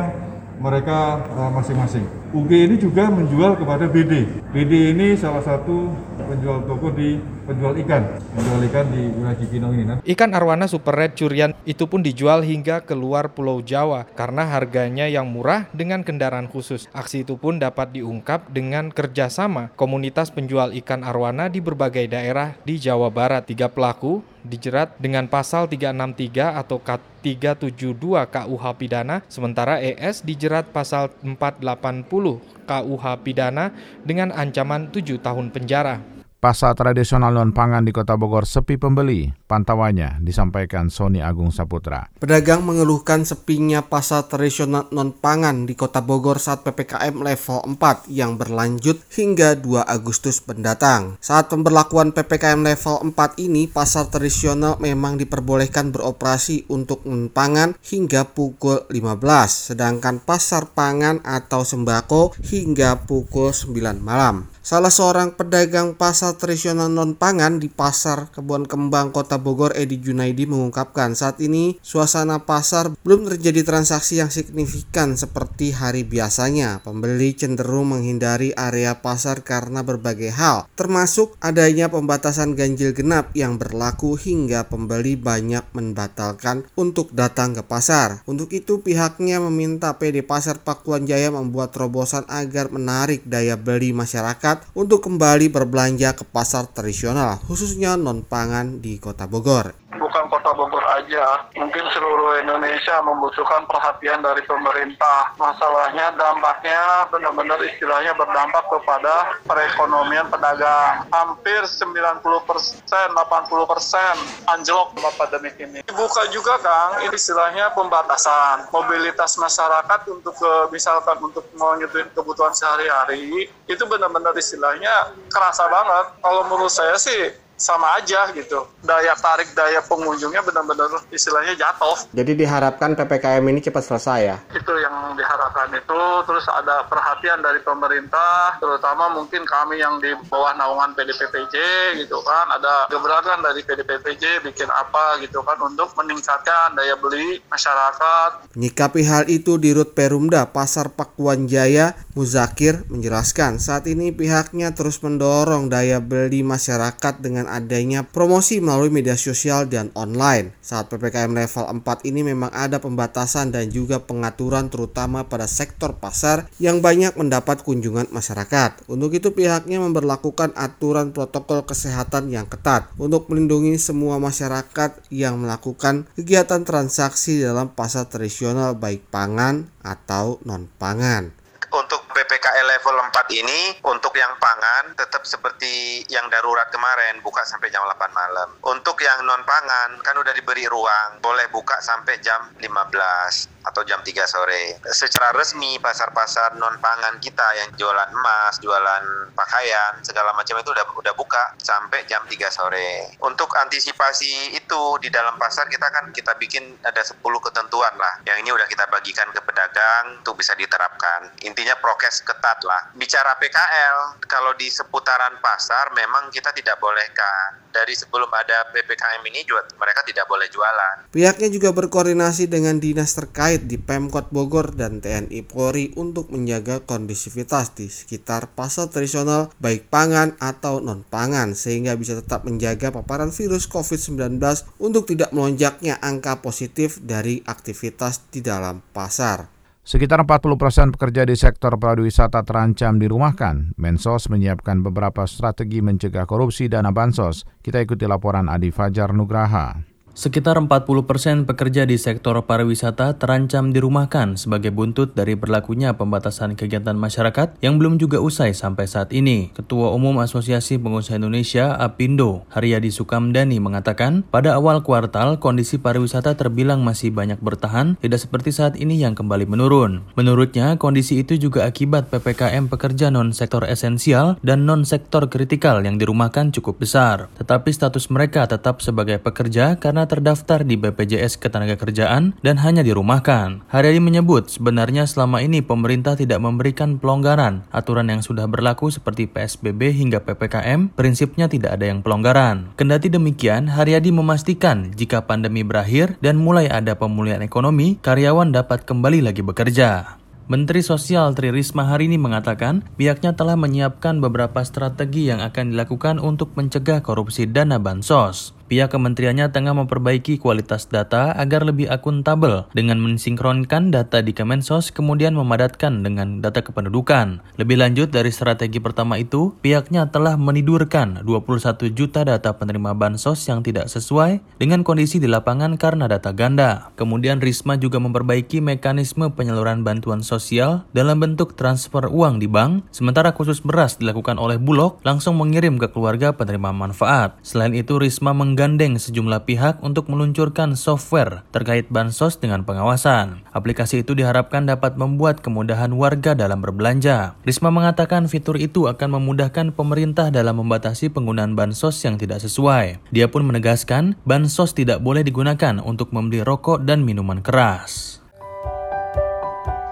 mereka 0.62 1.26
uh, 1.34 1.50
masing-masing. 1.50 2.06
UG 2.30 2.52
ini 2.70 2.76
juga 2.78 3.10
menjual 3.10 3.58
kepada 3.58 3.90
BD. 3.90 4.28
BD 4.54 4.94
ini 4.94 5.18
salah 5.18 5.42
satu 5.42 5.90
penjual 6.30 6.62
toko 6.70 6.94
di 6.94 7.18
penjual 7.50 7.74
ikan, 7.82 8.22
penjual 8.38 8.62
ikan 8.70 8.86
di 8.94 9.02
wilayah 9.10 9.38
Cipinang 9.42 9.72
ini. 9.74 9.84
Nah. 9.90 9.98
Ikan 10.06 10.38
arwana 10.38 10.70
super 10.70 10.94
red 10.94 11.18
curian 11.18 11.58
itu 11.66 11.90
pun 11.90 12.06
dijual 12.06 12.46
hingga 12.46 12.86
keluar 12.86 13.34
Pulau 13.34 13.66
Jawa 13.66 14.06
karena 14.14 14.46
harganya 14.46 15.10
yang 15.10 15.26
murah 15.26 15.66
dengan 15.74 16.06
kendaraan 16.06 16.46
khusus. 16.46 16.86
Aksi 16.94 17.26
itu 17.26 17.42
pun 17.42 17.58
dapat 17.58 17.98
diungkap 17.98 18.54
dengan 18.54 18.94
kerjasama 18.94 19.74
komunitas 19.74 20.30
penjual 20.30 20.70
ikan 20.78 21.02
arwana 21.02 21.50
di 21.50 21.58
berbagai 21.58 22.06
daerah 22.06 22.54
di 22.62 22.78
Jawa 22.78 23.10
Barat. 23.10 23.50
Tiga 23.50 23.66
pelaku 23.66 24.22
dijerat 24.46 24.96
dengan 25.02 25.28
pasal 25.28 25.68
363 25.68 26.56
atau 26.56 26.80
372 26.80 28.24
KUH 28.30 28.66
pidana, 28.80 29.20
sementara 29.28 29.84
ES 29.84 30.24
dijerat 30.24 30.72
pasal 30.72 31.12
480 31.26 32.40
KUH 32.64 33.06
pidana 33.26 33.76
dengan 34.08 34.32
ancaman 34.32 34.88
7 34.94 35.20
tahun 35.20 35.52
penjara. 35.52 36.19
Pasar 36.40 36.72
tradisional 36.72 37.36
non-pangan 37.36 37.84
di 37.84 37.92
Kota 37.92 38.16
Bogor 38.16 38.48
sepi 38.48 38.80
pembeli. 38.80 39.28
Pantauannya 39.28 40.24
disampaikan 40.24 40.88
Sony 40.88 41.20
Agung 41.20 41.52
Saputra. 41.52 42.08
Pedagang 42.16 42.64
mengeluhkan 42.64 43.28
sepinya 43.28 43.84
pasar 43.84 44.24
tradisional 44.24 44.88
non-pangan 44.88 45.68
di 45.68 45.76
Kota 45.76 46.00
Bogor 46.00 46.40
saat 46.40 46.64
PPKM 46.64 47.12
level 47.12 47.76
4 47.76 48.08
yang 48.08 48.40
berlanjut 48.40 49.04
hingga 49.12 49.60
2 49.60 49.84
Agustus 49.84 50.40
mendatang. 50.48 51.20
Saat 51.20 51.52
pemberlakuan 51.52 52.16
PPKM 52.16 52.64
level 52.64 53.12
4 53.12 53.36
ini, 53.44 53.68
pasar 53.68 54.08
tradisional 54.08 54.80
memang 54.80 55.20
diperbolehkan 55.20 55.92
beroperasi 55.92 56.72
untuk 56.72 57.04
non-pangan 57.04 57.76
hingga 57.84 58.32
pukul 58.32 58.88
15, 58.88 59.76
sedangkan 59.76 60.24
pasar 60.24 60.72
pangan 60.72 61.20
atau 61.20 61.68
sembako 61.68 62.32
hingga 62.48 63.04
pukul 63.04 63.52
9 63.52 64.00
malam. 64.00 64.48
Salah 64.60 64.92
seorang 64.92 65.40
pedagang 65.40 65.96
pasar 65.96 66.36
tradisional 66.36 66.92
non-pangan 66.92 67.64
di 67.64 67.72
Pasar 67.72 68.28
Kebun 68.28 68.68
Kembang 68.68 69.16
Kota 69.16 69.40
Bogor 69.40 69.72
Edi 69.72 70.04
Junaidi 70.04 70.44
mengungkapkan 70.52 71.16
saat 71.16 71.40
ini 71.40 71.80
suasana 71.80 72.44
pasar 72.44 72.92
belum 73.08 73.32
terjadi 73.32 73.64
transaksi 73.64 74.20
yang 74.20 74.28
signifikan 74.28 75.16
seperti 75.16 75.72
hari 75.72 76.04
biasanya. 76.04 76.84
Pembeli 76.84 77.40
cenderung 77.40 77.96
menghindari 77.96 78.52
area 78.52 79.00
pasar 79.00 79.48
karena 79.48 79.80
berbagai 79.80 80.36
hal, 80.36 80.68
termasuk 80.76 81.40
adanya 81.40 81.88
pembatasan 81.88 82.60
ganjil 82.60 82.92
genap 82.92 83.32
yang 83.40 83.56
berlaku 83.56 84.20
hingga 84.20 84.68
pembeli 84.68 85.16
banyak 85.16 85.64
membatalkan 85.72 86.68
untuk 86.76 87.16
datang 87.16 87.56
ke 87.56 87.64
pasar. 87.64 88.28
Untuk 88.28 88.52
itu 88.52 88.84
pihaknya 88.84 89.40
meminta 89.40 89.96
PD 89.96 90.20
Pasar 90.20 90.60
Pakuan 90.60 91.08
Jaya 91.08 91.32
membuat 91.32 91.72
terobosan 91.72 92.28
agar 92.28 92.68
menarik 92.76 93.24
daya 93.24 93.56
beli 93.56 93.96
masyarakat 93.96 94.49
untuk 94.74 95.06
kembali 95.06 95.54
berbelanja 95.54 96.18
ke 96.18 96.26
pasar 96.26 96.66
tradisional, 96.72 97.38
khususnya 97.46 97.94
non-pangan 98.00 98.82
di 98.82 98.98
Kota 98.98 99.30
Bogor. 99.30 99.76
Bukan 99.90 100.26
Kota 100.32 100.56
Bogor 100.56 100.82
aja, 100.96 101.50
mungkin 101.54 101.86
seluruh 101.92 102.40
Indonesia 102.42 103.02
membutuhkan 103.04 103.68
perhatian 103.68 104.24
dari 104.24 104.42
pemerintah. 104.48 105.34
Masalahnya 105.36 106.14
dampaknya 106.16 107.06
benar-benar 107.12 107.60
istilahnya 107.62 108.16
berdampak 108.16 108.64
kepada 108.70 109.38
perekonomian 109.44 110.30
pedagang. 110.32 111.06
Hampir 111.12 111.62
90 111.68 112.22
persen, 112.48 113.08
80 113.12 113.66
persen 113.68 114.14
anjlok 114.48 114.96
pandemi 115.20 115.52
ini. 115.60 115.80
Dibuka 115.84 116.26
juga 116.32 116.56
Kang, 116.64 117.04
ini 117.04 117.14
istilahnya 117.14 117.74
pembatasan. 117.76 118.72
Mobilitas 118.72 119.36
masyarakat 119.36 120.00
untuk 120.10 120.38
misalkan 120.72 121.18
untuk 121.20 121.44
menyetujui 121.54 122.08
kebutuhan 122.16 122.56
sehari-hari 122.56 123.52
itu 123.68 123.84
benar-benar 123.86 124.32
istilahnya 124.40 125.14
kerasa 125.28 125.68
banget. 125.68 126.06
Kalau 126.24 126.42
menurut 126.48 126.72
saya 126.72 126.96
sih 126.96 127.36
sama 127.60 128.00
aja 128.00 128.32
gitu. 128.32 128.64
Daya 128.80 129.14
tarik 129.20 129.52
daya 129.52 129.84
pengunjungnya 129.84 130.40
benar-benar 130.42 131.04
istilahnya 131.12 131.54
jatuh. 131.60 132.08
Jadi 132.16 132.40
diharapkan 132.40 132.96
PPKM 132.96 133.44
ini 133.44 133.60
cepat 133.60 133.84
selesai 133.84 134.20
ya? 134.24 134.38
Itu 134.56 134.72
yang 134.80 135.14
diharapkan 135.20 135.68
itu. 135.76 136.02
Terus 136.24 136.48
ada 136.48 136.88
perhatian 136.88 137.44
dari 137.44 137.60
pemerintah, 137.60 138.56
terutama 138.64 139.12
mungkin 139.12 139.44
kami 139.44 139.84
yang 139.84 140.00
di 140.00 140.16
bawah 140.32 140.56
naungan 140.56 140.96
PDPPJ 140.96 141.56
gitu 142.00 142.24
kan. 142.24 142.48
Ada 142.56 142.88
gebrakan 142.88 143.44
dari 143.44 143.62
PDPPJ 143.68 144.48
bikin 144.48 144.72
apa 144.72 145.20
gitu 145.20 145.44
kan 145.44 145.60
untuk 145.60 145.92
meningkatkan 146.00 146.80
daya 146.80 146.96
beli 146.96 147.44
masyarakat. 147.52 148.56
Menyikapi 148.56 149.04
hal 149.04 149.28
itu 149.28 149.60
di 149.60 149.76
Rut 149.76 149.92
Perumda 149.92 150.48
Pasar 150.48 150.96
Pakuan 150.96 151.52
Jaya, 151.52 151.92
Muzakir 152.20 152.84
menjelaskan 152.92 153.64
saat 153.64 153.88
ini 153.88 154.12
pihaknya 154.12 154.76
terus 154.76 155.00
mendorong 155.00 155.72
daya 155.72 156.04
beli 156.04 156.44
masyarakat 156.44 157.24
dengan 157.24 157.48
adanya 157.48 158.04
promosi 158.04 158.60
melalui 158.60 158.92
media 158.92 159.16
sosial 159.16 159.72
dan 159.72 159.88
online. 159.96 160.52
Saat 160.60 160.92
PPKM 160.92 161.32
level 161.32 161.80
4 161.80 162.12
ini 162.12 162.28
memang 162.28 162.52
ada 162.52 162.84
pembatasan 162.84 163.56
dan 163.56 163.72
juga 163.72 164.04
pengaturan 164.04 164.68
terutama 164.68 165.32
pada 165.32 165.48
sektor 165.48 165.96
pasar 165.96 166.52
yang 166.60 166.84
banyak 166.84 167.16
mendapat 167.16 167.64
kunjungan 167.64 168.12
masyarakat. 168.12 168.84
Untuk 168.92 169.16
itu 169.16 169.32
pihaknya 169.32 169.80
memperlakukan 169.80 170.52
aturan 170.60 171.16
protokol 171.16 171.64
kesehatan 171.64 172.36
yang 172.36 172.52
ketat 172.52 172.92
untuk 173.00 173.32
melindungi 173.32 173.80
semua 173.80 174.20
masyarakat 174.20 175.08
yang 175.08 175.40
melakukan 175.40 176.04
kegiatan 176.20 176.68
transaksi 176.68 177.40
dalam 177.40 177.72
pasar 177.72 178.12
tradisional 178.12 178.76
baik 178.76 179.08
pangan 179.08 179.72
atau 179.80 180.44
non-pangan. 180.44 181.39
Untuk 181.70 182.02
PPKM 182.10 182.66
level 182.66 182.98
4 182.98 183.40
ini 183.40 183.78
untuk 183.86 184.18
yang 184.18 184.34
pangan 184.42 184.98
tetap 184.98 185.22
seperti 185.22 186.02
yang 186.10 186.26
darurat 186.34 186.66
kemarin 186.74 187.22
buka 187.22 187.46
sampai 187.46 187.70
jam 187.70 187.86
8 187.86 188.10
malam. 188.10 188.50
Untuk 188.66 188.98
yang 189.06 189.22
non 189.26 189.46
pangan 189.46 190.02
kan 190.02 190.16
udah 190.18 190.34
diberi 190.34 190.66
ruang 190.66 191.22
boleh 191.22 191.46
buka 191.54 191.78
sampai 191.82 192.18
jam 192.26 192.50
15 192.58 193.59
atau 193.64 193.82
jam 193.84 194.00
3 194.00 194.26
sore. 194.26 194.80
Secara 194.90 195.36
resmi 195.36 195.78
pasar-pasar 195.80 196.56
non 196.56 196.80
pangan 196.80 197.20
kita 197.20 197.48
yang 197.60 197.70
jualan 197.76 198.10
emas, 198.12 198.60
jualan 198.64 199.34
pakaian, 199.36 200.00
segala 200.04 200.36
macam 200.36 200.60
itu 200.60 200.70
udah 200.72 200.86
udah 200.96 201.14
buka 201.16 201.56
sampai 201.60 202.04
jam 202.08 202.24
3 202.28 202.50
sore. 202.52 203.16
Untuk 203.24 203.52
antisipasi 203.56 204.56
itu 204.56 204.82
di 205.04 205.10
dalam 205.12 205.36
pasar 205.36 205.68
kita 205.68 205.88
kan 205.92 206.12
kita 206.16 206.36
bikin 206.40 206.80
ada 206.84 207.02
10 207.04 207.20
ketentuan 207.22 207.94
lah. 208.00 208.20
Yang 208.28 208.38
ini 208.48 208.50
udah 208.56 208.68
kita 208.68 208.86
bagikan 208.88 209.28
ke 209.32 209.42
pedagang 209.44 210.20
untuk 210.24 210.40
bisa 210.40 210.56
diterapkan. 210.56 211.32
Intinya 211.44 211.76
prokes 211.80 212.24
ketat 212.24 212.62
lah. 212.64 212.92
Bicara 212.96 213.36
PKL, 213.40 214.22
kalau 214.28 214.54
di 214.56 214.68
seputaran 214.72 215.40
pasar 215.44 215.92
memang 215.96 216.30
kita 216.30 216.52
tidak 216.56 216.78
bolehkan. 216.78 217.60
Dari 217.70 217.94
sebelum 217.94 218.30
ada 218.34 218.66
PPKM 218.74 219.22
ini 219.30 219.46
juga 219.46 219.62
mereka 219.78 220.02
tidak 220.02 220.26
boleh 220.26 220.50
jualan. 220.50 221.14
Pihaknya 221.14 221.54
juga 221.54 221.70
berkoordinasi 221.70 222.50
dengan 222.50 222.82
dinas 222.82 223.14
terkait 223.14 223.49
di 223.58 223.82
Pemkot 223.82 224.30
Bogor 224.30 224.78
dan 224.78 225.02
TNI 225.02 225.42
Polri 225.42 225.90
untuk 225.98 226.30
menjaga 226.30 226.86
kondisivitas 226.86 227.74
di 227.74 227.90
sekitar 227.90 228.54
pasar 228.54 228.94
tradisional 228.94 229.50
baik 229.58 229.90
pangan 229.90 230.38
atau 230.38 230.78
non 230.78 231.02
pangan 231.02 231.58
sehingga 231.58 231.98
bisa 231.98 232.14
tetap 232.22 232.46
menjaga 232.46 232.94
paparan 232.94 233.34
virus 233.34 233.66
COVID-19 233.66 234.38
untuk 234.78 235.10
tidak 235.10 235.34
melonjaknya 235.34 235.98
angka 235.98 236.46
positif 236.46 237.02
dari 237.02 237.42
aktivitas 237.42 238.30
di 238.30 238.46
dalam 238.46 238.86
pasar. 238.94 239.50
Sekitar 239.90 240.22
40 240.22 240.54
persen 240.54 240.88
pekerja 240.94 241.26
di 241.26 241.34
sektor 241.34 241.74
pariwisata 241.74 242.46
terancam 242.46 243.02
dirumahkan. 243.02 243.74
Mensos 243.74 244.30
menyiapkan 244.30 244.86
beberapa 244.86 245.26
strategi 245.26 245.82
mencegah 245.82 246.30
korupsi 246.30 246.70
dana 246.70 246.94
bansos. 246.94 247.42
Kita 247.66 247.82
ikuti 247.82 248.06
laporan 248.06 248.54
Adi 248.54 248.70
Fajar 248.70 249.18
Nugraha. 249.18 249.82
Sekitar 250.20 250.60
40 250.60 250.84
persen 251.08 251.48
pekerja 251.48 251.88
di 251.88 251.96
sektor 251.96 252.36
pariwisata 252.44 253.16
terancam 253.16 253.72
dirumahkan 253.72 254.36
sebagai 254.36 254.68
buntut 254.68 255.16
dari 255.16 255.40
berlakunya 255.40 255.96
pembatasan 255.96 256.60
kegiatan 256.60 257.00
masyarakat 257.00 257.56
yang 257.64 257.80
belum 257.80 257.96
juga 258.04 258.20
usai 258.20 258.52
sampai 258.52 258.84
saat 258.84 259.16
ini. 259.16 259.56
Ketua 259.56 259.96
Umum 259.96 260.20
Asosiasi 260.20 260.76
Pengusaha 260.76 261.16
Indonesia 261.16 261.72
APindo, 261.80 262.44
Haryadi 262.52 262.92
Sukamdani 262.92 263.64
mengatakan, 263.64 264.28
pada 264.28 264.60
awal 264.60 264.84
kuartal 264.84 265.40
kondisi 265.40 265.80
pariwisata 265.80 266.36
terbilang 266.36 266.84
masih 266.84 267.16
banyak 267.16 267.40
bertahan, 267.40 267.96
tidak 268.04 268.20
seperti 268.20 268.52
saat 268.52 268.76
ini 268.76 269.00
yang 269.00 269.16
kembali 269.16 269.48
menurun. 269.48 270.04
Menurutnya, 270.20 270.76
kondisi 270.76 271.24
itu 271.24 271.40
juga 271.40 271.64
akibat 271.64 272.12
PPKM 272.12 272.68
pekerja 272.68 273.08
non-sektor 273.08 273.64
esensial 273.64 274.36
dan 274.44 274.68
non-sektor 274.68 275.32
kritikal 275.32 275.80
yang 275.80 275.96
dirumahkan 275.96 276.52
cukup 276.52 276.84
besar. 276.84 277.32
Tetapi 277.40 277.72
status 277.72 278.12
mereka 278.12 278.44
tetap 278.52 278.84
sebagai 278.84 279.16
pekerja 279.24 279.80
karena 279.80 280.09
terdaftar 280.10 280.66
di 280.66 280.74
BPJS 280.74 281.38
Ketenagakerjaan 281.38 282.42
dan 282.42 282.56
hanya 282.66 282.82
dirumahkan. 282.82 283.62
Haryadi 283.70 284.02
menyebut 284.02 284.50
sebenarnya 284.50 285.06
selama 285.06 285.46
ini 285.46 285.62
pemerintah 285.62 286.18
tidak 286.18 286.42
memberikan 286.42 286.98
pelonggaran. 286.98 287.70
Aturan 287.70 288.10
yang 288.10 288.26
sudah 288.26 288.50
berlaku 288.50 288.90
seperti 288.90 289.30
PSBB 289.30 289.94
hingga 289.94 290.26
PPKM 290.26 290.98
prinsipnya 290.98 291.46
tidak 291.46 291.78
ada 291.78 291.86
yang 291.86 292.02
pelonggaran. 292.02 292.74
Kendati 292.74 293.14
demikian, 293.14 293.70
Haryadi 293.70 294.10
memastikan 294.10 294.90
jika 294.98 295.30
pandemi 295.30 295.62
berakhir 295.62 296.18
dan 296.20 296.42
mulai 296.42 296.66
ada 296.66 296.98
pemulihan 296.98 297.46
ekonomi, 297.46 298.02
karyawan 298.02 298.50
dapat 298.50 298.90
kembali 298.90 299.22
lagi 299.22 299.46
bekerja. 299.46 300.18
Menteri 300.50 300.82
Sosial 300.82 301.38
Tri 301.38 301.54
Risma 301.54 301.86
hari 301.86 302.10
ini 302.10 302.18
mengatakan 302.18 302.82
pihaknya 302.98 303.38
telah 303.38 303.54
menyiapkan 303.54 304.18
beberapa 304.18 304.66
strategi 304.66 305.30
yang 305.30 305.46
akan 305.46 305.78
dilakukan 305.78 306.18
untuk 306.18 306.58
mencegah 306.58 307.06
korupsi 307.06 307.46
dana 307.46 307.78
bansos. 307.78 308.58
Pihak 308.70 308.94
kementeriannya 308.94 309.50
tengah 309.50 309.74
memperbaiki 309.74 310.38
kualitas 310.38 310.86
data 310.94 311.34
agar 311.34 311.66
lebih 311.66 311.90
akuntabel 311.90 312.70
dengan 312.78 313.02
mensinkronkan 313.02 313.90
data 313.90 314.22
di 314.22 314.30
Kemensos 314.30 314.94
kemudian 314.94 315.34
memadatkan 315.34 316.06
dengan 316.06 316.38
data 316.38 316.62
kependudukan. 316.62 317.42
Lebih 317.58 317.82
lanjut 317.82 318.14
dari 318.14 318.30
strategi 318.30 318.78
pertama 318.78 319.18
itu, 319.18 319.58
pihaknya 319.66 320.14
telah 320.14 320.38
menidurkan 320.38 321.26
21 321.26 321.98
juta 321.98 322.22
data 322.22 322.54
penerima 322.54 322.94
bansos 322.94 323.42
yang 323.50 323.66
tidak 323.66 323.90
sesuai 323.90 324.62
dengan 324.62 324.86
kondisi 324.86 325.18
di 325.18 325.26
lapangan 325.26 325.74
karena 325.74 326.06
data 326.06 326.30
ganda. 326.30 326.94
Kemudian 326.94 327.42
Risma 327.42 327.74
juga 327.74 327.98
memperbaiki 327.98 328.62
mekanisme 328.62 329.34
penyaluran 329.34 329.82
bantuan 329.82 330.22
sosial 330.22 330.86
dalam 330.94 331.18
bentuk 331.18 331.58
transfer 331.58 332.06
uang 332.06 332.38
di 332.38 332.46
bank, 332.46 332.86
sementara 332.94 333.34
khusus 333.34 333.66
beras 333.66 333.98
dilakukan 333.98 334.38
oleh 334.38 334.62
Bulog 334.62 335.02
langsung 335.02 335.42
mengirim 335.42 335.82
ke 335.82 335.90
keluarga 335.90 336.38
penerima 336.38 336.70
manfaat. 336.70 337.34
Selain 337.42 337.74
itu, 337.74 337.98
Risma 337.98 338.38
meng 338.38 338.59
menggandeng 338.60 339.00
sejumlah 339.00 339.48
pihak 339.48 339.80
untuk 339.80 340.12
meluncurkan 340.12 340.76
software 340.76 341.48
terkait 341.56 341.88
bansos 341.88 342.44
dengan 342.44 342.68
pengawasan. 342.68 343.48
Aplikasi 343.56 344.04
itu 344.04 344.12
diharapkan 344.12 344.68
dapat 344.68 345.00
membuat 345.00 345.40
kemudahan 345.40 345.96
warga 345.96 346.36
dalam 346.36 346.60
berbelanja. 346.60 347.40
Risma 347.48 347.72
mengatakan 347.72 348.28
fitur 348.28 348.60
itu 348.60 348.92
akan 348.92 349.16
memudahkan 349.16 349.72
pemerintah 349.72 350.28
dalam 350.28 350.60
membatasi 350.60 351.08
penggunaan 351.08 351.56
bansos 351.56 352.04
yang 352.04 352.20
tidak 352.20 352.44
sesuai. 352.44 353.00
Dia 353.16 353.32
pun 353.32 353.48
menegaskan 353.48 354.20
bansos 354.28 354.76
tidak 354.76 355.00
boleh 355.00 355.24
digunakan 355.24 355.80
untuk 355.80 356.12
membeli 356.12 356.44
rokok 356.44 356.84
dan 356.84 357.08
minuman 357.08 357.40
keras. 357.40 358.20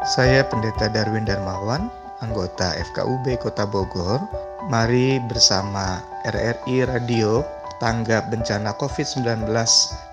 Saya 0.03 0.43
Pendeta 0.43 0.91
Darwin 0.91 1.23
Darmawan, 1.23 1.87
anggota 2.19 2.75
FKUB 2.91 3.39
Kota 3.39 3.63
Bogor. 3.63 4.19
Mari 4.67 5.23
bersama 5.31 6.03
RRI 6.27 6.83
Radio 6.83 7.39
tanggap 7.77 8.29
bencana 8.33 8.73
COVID-19, 8.77 9.47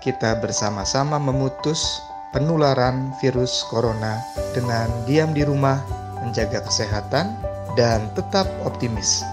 kita 0.01 0.37
bersama-sama 0.39 1.17
memutus 1.17 2.01
penularan 2.31 3.11
virus 3.23 3.63
corona 3.71 4.19
dengan 4.53 4.87
diam 5.07 5.31
di 5.31 5.43
rumah, 5.47 5.79
menjaga 6.21 6.63
kesehatan, 6.63 7.35
dan 7.75 8.07
tetap 8.15 8.47
optimis. 8.63 9.23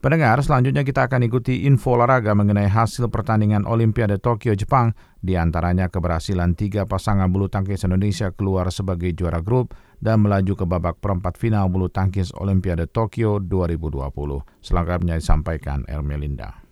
Pendengar, 0.00 0.40
selanjutnya 0.40 0.80
kita 0.80 1.12
akan 1.12 1.28
ikuti 1.28 1.68
info 1.68 1.92
olahraga 1.92 2.32
mengenai 2.32 2.72
hasil 2.72 3.12
pertandingan 3.12 3.68
Olimpiade 3.68 4.16
Tokyo 4.16 4.56
Jepang, 4.56 4.96
di 5.20 5.36
antaranya 5.36 5.92
keberhasilan 5.92 6.56
tiga 6.56 6.88
pasangan 6.88 7.28
bulu 7.28 7.52
tangkis 7.52 7.84
Indonesia 7.84 8.32
keluar 8.32 8.72
sebagai 8.72 9.12
juara 9.12 9.44
grup 9.44 9.76
dan 10.00 10.24
melaju 10.24 10.56
ke 10.56 10.64
babak 10.64 11.04
perempat 11.04 11.36
final 11.36 11.68
bulu 11.68 11.92
tangkis 11.92 12.32
Olimpiade 12.32 12.88
Tokyo 12.88 13.44
2020. 13.44 14.08
Selengkapnya 14.64 15.20
disampaikan 15.20 15.84
Ermelinda. 15.84 16.64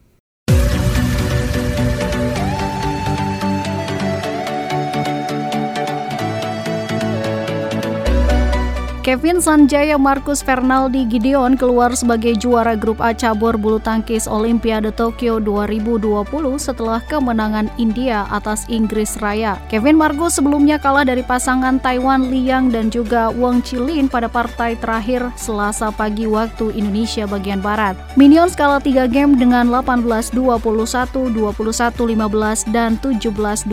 Kevin 9.08 9.40
Sanjaya 9.40 9.96
Marcus 9.96 10.44
Fernaldi 10.44 11.08
Gideon 11.08 11.56
keluar 11.56 11.96
sebagai 11.96 12.36
juara 12.36 12.76
grup 12.76 13.00
A 13.00 13.16
cabur 13.16 13.56
bulu 13.56 13.80
tangkis 13.80 14.28
Olimpiade 14.28 14.92
Tokyo 14.92 15.40
2020 15.40 16.28
setelah 16.60 17.00
kemenangan 17.08 17.72
India 17.80 18.28
atas 18.28 18.68
Inggris 18.68 19.16
Raya. 19.16 19.56
Kevin 19.72 19.96
Marcus 19.96 20.36
sebelumnya 20.36 20.76
kalah 20.76 21.08
dari 21.08 21.24
pasangan 21.24 21.80
Taiwan 21.80 22.28
Liang 22.28 22.68
dan 22.68 22.92
juga 22.92 23.32
Wang 23.32 23.64
Chilin 23.64 24.12
pada 24.12 24.28
partai 24.28 24.76
terakhir 24.76 25.32
Selasa 25.40 25.88
pagi 25.88 26.28
waktu 26.28 26.76
Indonesia 26.76 27.24
bagian 27.24 27.64
Barat. 27.64 27.96
Minions 28.12 28.52
kalah 28.52 28.76
3 28.76 29.08
game 29.08 29.40
dengan 29.40 29.72
18-21, 29.72 30.36
21-15, 30.36 32.76
dan 32.76 33.00
17-21 33.00 33.72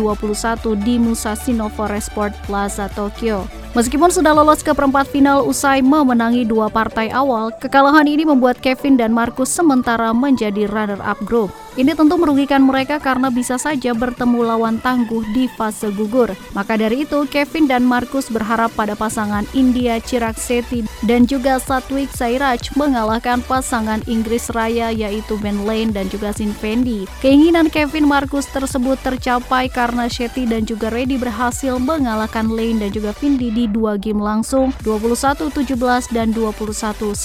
di 0.79 0.95
Musashino 0.95 1.67
Forest 1.67 2.15
Sport 2.15 2.31
Plaza 2.47 2.87
Tokyo. 2.95 3.64
Meskipun 3.75 4.07
sudah 4.07 4.31
lolos 4.31 4.63
ke 4.63 4.71
perempat 4.71 5.11
final 5.11 5.43
usai 5.43 5.83
memenangi 5.83 6.47
dua 6.47 6.71
partai 6.71 7.11
awal, 7.11 7.51
kekalahan 7.59 8.07
ini 8.07 8.23
membuat 8.23 8.55
Kevin 8.63 8.95
dan 8.95 9.11
Marcus 9.11 9.51
sementara 9.51 10.15
menjadi 10.15 10.63
runner-up 10.63 11.19
grup. 11.27 11.51
Ini 11.75 11.91
tentu 11.91 12.15
merugikan 12.15 12.63
mereka 12.63 13.03
karena 13.03 13.27
bisa 13.27 13.59
saja 13.59 13.91
bertemu 13.91 14.47
lawan 14.47 14.79
tangguh 14.79 15.27
di 15.35 15.51
fase 15.51 15.91
gugur. 15.91 16.31
Maka 16.55 16.79
dari 16.79 17.03
itu, 17.03 17.27
Kevin 17.27 17.67
dan 17.67 17.83
Marcus 17.83 18.31
berharap 18.31 18.71
pada 18.79 18.95
pasangan 18.95 19.43
India 19.51 19.99
Chirag 19.99 20.39
Sethi 20.39 20.87
dan 21.03 21.27
juga 21.27 21.59
Satwik 21.59 22.07
Sairaj 22.15 22.71
mengalahkan 22.79 23.43
pasangan 23.43 23.99
Inggris 24.07 24.47
Raya 24.55 24.87
yaitu 24.95 25.35
Ben 25.43 25.67
Lane 25.67 25.91
dan 25.91 26.07
juga 26.07 26.31
Sin 26.31 26.55
Fendi. 26.55 27.03
Keinginan 27.19 27.67
Kevin 27.67 28.07
Marcus 28.07 28.47
tersebut 28.55 28.95
tercapai 29.03 29.67
karena 29.67 30.07
Sethi 30.07 30.47
dan 30.47 30.63
juga 30.63 30.87
Reddy 30.87 31.19
berhasil 31.19 31.75
mengalahkan 31.75 32.47
Lane 32.47 32.87
dan 32.87 32.95
juga 32.95 33.11
Fendi 33.11 33.51
di 33.51 33.67
dua 33.67 33.99
game 33.99 34.23
langsung 34.23 34.71
21-17 34.87 35.75
dan 36.15 36.31
21-19 36.31 37.19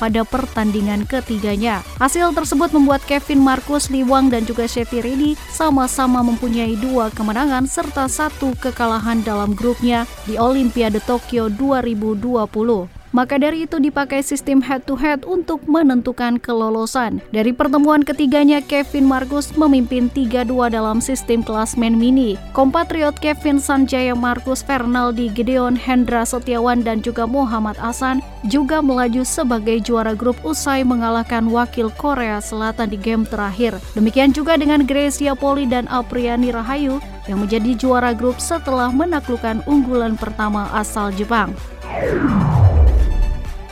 pada 0.00 0.20
pertandingan 0.24 1.04
ketiganya. 1.04 1.84
Hasil 2.00 2.32
tersebut 2.32 2.72
membuat 2.72 3.04
Kevin 3.04 3.44
Marcus 3.44 3.65
Markus 3.66 3.90
Liwang 3.90 4.30
dan 4.30 4.46
juga 4.46 4.70
Reddy 5.02 5.34
sama-sama 5.50 6.22
mempunyai 6.22 6.78
dua 6.78 7.10
kemenangan 7.10 7.66
serta 7.66 8.06
satu 8.06 8.54
kekalahan 8.62 9.26
dalam 9.26 9.58
grupnya 9.58 10.06
di 10.22 10.38
Olimpiade 10.38 11.02
Tokyo 11.02 11.50
2020. 11.50 12.95
Maka 13.16 13.40
dari 13.40 13.64
itu 13.64 13.80
dipakai 13.80 14.20
sistem 14.20 14.60
head-to-head 14.60 15.24
untuk 15.24 15.64
menentukan 15.64 16.36
kelolosan. 16.36 17.24
Dari 17.32 17.56
pertemuan 17.56 18.04
ketiganya, 18.04 18.60
Kevin 18.60 19.08
Marcus 19.08 19.56
memimpin 19.56 20.12
3-2 20.12 20.68
dalam 20.68 21.00
sistem 21.00 21.40
klasmen 21.40 21.96
mini. 21.96 22.36
Kompatriot 22.52 23.16
Kevin 23.16 23.56
Sanjaya 23.56 24.12
Marcus 24.12 24.60
Fernaldi 24.60 25.32
Gideon 25.32 25.80
Hendra 25.80 26.28
Setiawan 26.28 26.84
dan 26.84 27.00
juga 27.00 27.24
Muhammad 27.24 27.80
Hasan 27.80 28.20
juga 28.44 28.84
melaju 28.84 29.24
sebagai 29.24 29.80
juara 29.80 30.12
grup 30.12 30.36
usai 30.44 30.84
mengalahkan 30.84 31.48
wakil 31.48 31.88
Korea 31.96 32.36
Selatan 32.44 32.92
di 32.92 33.00
game 33.00 33.24
terakhir. 33.24 33.80
Demikian 33.96 34.36
juga 34.36 34.60
dengan 34.60 34.84
Gracia 34.84 35.32
Poli 35.32 35.64
dan 35.64 35.88
Apriani 35.88 36.52
Rahayu 36.52 37.00
yang 37.24 37.40
menjadi 37.40 37.72
juara 37.80 38.12
grup 38.12 38.36
setelah 38.36 38.92
menaklukkan 38.92 39.64
unggulan 39.64 40.20
pertama 40.20 40.68
asal 40.76 41.08
Jepang. 41.16 41.56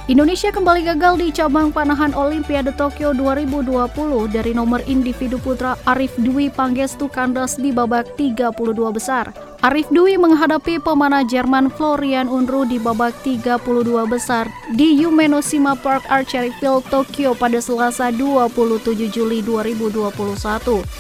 Indonesia 0.04 0.52
kembali 0.52 0.84
gagal 0.84 1.16
di 1.16 1.32
cabang 1.32 1.72
panahan 1.72 2.12
Olimpiade 2.12 2.76
Tokyo 2.76 3.16
2020 3.16 3.72
dari 4.28 4.52
nomor 4.52 4.84
individu 4.84 5.40
putra 5.40 5.80
Arif 5.88 6.12
Dwi 6.20 6.52
Panggestu 6.52 7.08
kandas 7.08 7.56
di 7.56 7.72
babak 7.72 8.12
32 8.20 8.52
besar. 8.92 9.32
Arif 9.64 9.88
Dwi 9.88 10.20
menghadapi 10.20 10.76
pemanah 10.76 11.24
Jerman 11.24 11.72
Florian 11.72 12.28
Unruh 12.28 12.68
di 12.68 12.76
babak 12.76 13.16
32 13.24 13.64
besar 14.04 14.44
di 14.76 14.92
Yumenoshima 15.00 15.72
Park 15.72 16.04
Archery 16.12 16.52
Field, 16.60 16.84
Tokyo 16.92 17.32
pada 17.32 17.56
Selasa 17.64 18.12
27 18.12 19.08
Juli 19.08 19.40
2021. 19.40 20.04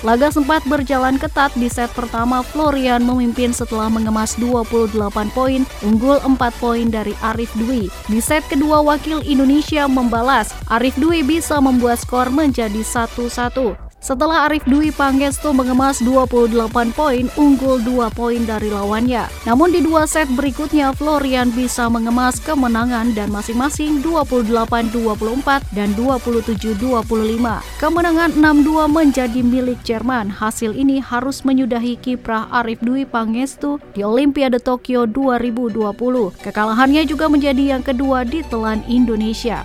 Laga 0.00 0.32
sempat 0.32 0.64
berjalan 0.64 1.20
ketat 1.20 1.52
di 1.60 1.68
set 1.68 1.92
pertama 1.92 2.40
Florian 2.40 3.04
memimpin 3.04 3.52
setelah 3.52 3.92
mengemas 3.92 4.32
28 4.40 4.96
poin, 5.36 5.60
unggul 5.84 6.16
4 6.24 6.40
poin 6.56 6.88
dari 6.88 7.12
Arif 7.20 7.52
Dwi. 7.60 7.92
Di 8.08 8.24
set 8.24 8.48
kedua 8.48 8.80
wakil 8.94 9.26
Indonesia 9.26 9.90
membalas, 9.90 10.54
Arif 10.70 10.94
Dwi 10.94 11.26
bisa 11.26 11.58
membuat 11.58 11.98
skor 11.98 12.30
menjadi 12.30 12.78
1-1. 12.78 13.83
Setelah 14.04 14.52
Arif 14.52 14.68
Dwi 14.68 14.92
Pangestu 14.92 15.56
mengemas 15.56 16.04
28 16.04 16.92
poin, 16.92 17.24
unggul 17.40 17.80
2 17.80 18.12
poin 18.12 18.36
dari 18.44 18.68
lawannya. 18.68 19.24
Namun 19.48 19.72
di 19.72 19.80
dua 19.80 20.04
set 20.04 20.28
berikutnya, 20.28 20.92
Florian 20.92 21.48
bisa 21.48 21.88
mengemas 21.88 22.36
kemenangan 22.36 23.16
dan 23.16 23.32
masing-masing 23.32 24.04
28-24 24.04 25.64
dan 25.72 25.96
27-25. 25.96 27.00
Kemenangan 27.80 28.30
6-2 28.36 28.92
menjadi 28.92 29.40
milik 29.40 29.80
Jerman. 29.88 30.28
Hasil 30.28 30.76
ini 30.76 31.00
harus 31.00 31.40
menyudahi 31.40 31.96
kiprah 31.96 32.52
Arif 32.60 32.84
Dwi 32.84 33.08
Pangestu 33.08 33.80
di 33.96 34.04
Olimpiade 34.04 34.60
Tokyo 34.60 35.08
2020. 35.08 35.80
Kekalahannya 36.44 37.08
juga 37.08 37.32
menjadi 37.32 37.72
yang 37.72 37.80
kedua 37.80 38.28
di 38.28 38.44
telan 38.52 38.84
Indonesia. 38.84 39.64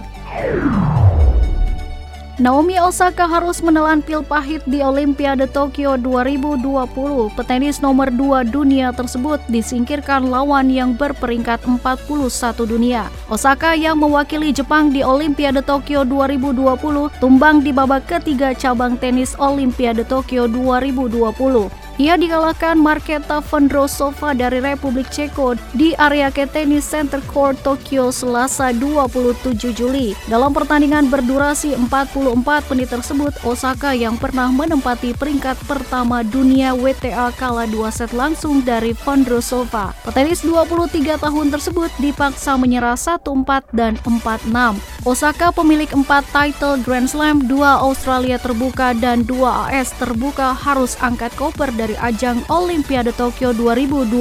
Naomi 2.40 2.80
Osaka 2.80 3.28
harus 3.28 3.60
menelan 3.60 4.00
pil 4.00 4.24
pahit 4.24 4.64
di 4.64 4.80
Olimpiade 4.80 5.44
Tokyo 5.52 6.00
2020. 6.00 7.36
Petenis 7.36 7.84
nomor 7.84 8.08
2 8.16 8.48
dunia 8.48 8.96
tersebut 8.96 9.44
disingkirkan 9.52 10.32
lawan 10.32 10.72
yang 10.72 10.96
berperingkat 10.96 11.60
41 11.68 12.64
dunia. 12.64 13.12
Osaka 13.28 13.76
yang 13.76 14.00
mewakili 14.00 14.56
Jepang 14.56 14.88
di 14.88 15.04
Olimpiade 15.04 15.60
Tokyo 15.60 16.08
2020 16.08 17.12
tumbang 17.20 17.60
di 17.60 17.76
babak 17.76 18.08
ketiga 18.08 18.56
cabang 18.56 18.96
tenis 18.96 19.36
Olimpiade 19.36 20.08
Tokyo 20.08 20.48
2020. 20.48 21.89
Ia 22.00 22.16
dikalahkan 22.16 22.80
Marketa 22.80 23.44
Vondrosova 23.44 24.32
dari 24.32 24.64
Republik 24.64 25.12
Ceko 25.12 25.60
di 25.76 25.92
area 26.00 26.32
Ketenis 26.32 26.88
Center 26.88 27.20
Court 27.28 27.60
Tokyo 27.60 28.08
Selasa 28.08 28.72
27 28.72 29.76
Juli. 29.76 30.16
Dalam 30.32 30.56
pertandingan 30.56 31.12
berdurasi 31.12 31.76
44 31.76 32.72
menit 32.72 32.88
tersebut, 32.88 33.36
Osaka 33.44 33.92
yang 33.92 34.16
pernah 34.16 34.48
menempati 34.48 35.12
peringkat 35.12 35.60
pertama 35.68 36.24
dunia 36.24 36.72
WTA 36.72 37.36
kalah 37.36 37.68
dua 37.68 37.92
set 37.92 38.16
langsung 38.16 38.64
dari 38.64 38.96
Vondrosova. 38.96 39.92
Petenis 40.08 40.48
23 40.48 41.20
tahun 41.20 41.52
tersebut 41.52 41.92
dipaksa 42.00 42.56
menyerah 42.56 42.96
1-4 42.96 43.76
dan 43.76 44.00
4-6. 44.08 44.80
Osaka 45.04 45.52
pemilik 45.52 45.92
4 45.92 46.08
title 46.32 46.80
Grand 46.80 47.12
Slam, 47.12 47.44
2 47.44 47.60
Australia 47.60 48.40
terbuka 48.40 48.96
dan 48.96 49.28
2 49.28 49.68
AS 49.68 49.92
terbuka 50.00 50.56
harus 50.56 50.96
angkat 51.04 51.36
koper 51.36 51.68
dari 51.76 51.89
dari 51.90 52.14
ajang 52.14 52.46
Olimpiade 52.54 53.10
Tokyo 53.18 53.50
2020 53.50 54.14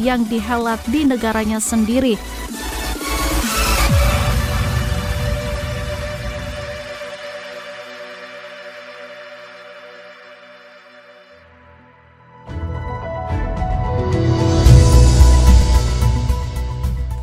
yang 0.00 0.24
dihelat 0.24 0.80
di 0.88 1.04
negaranya 1.04 1.60
sendiri. 1.60 2.16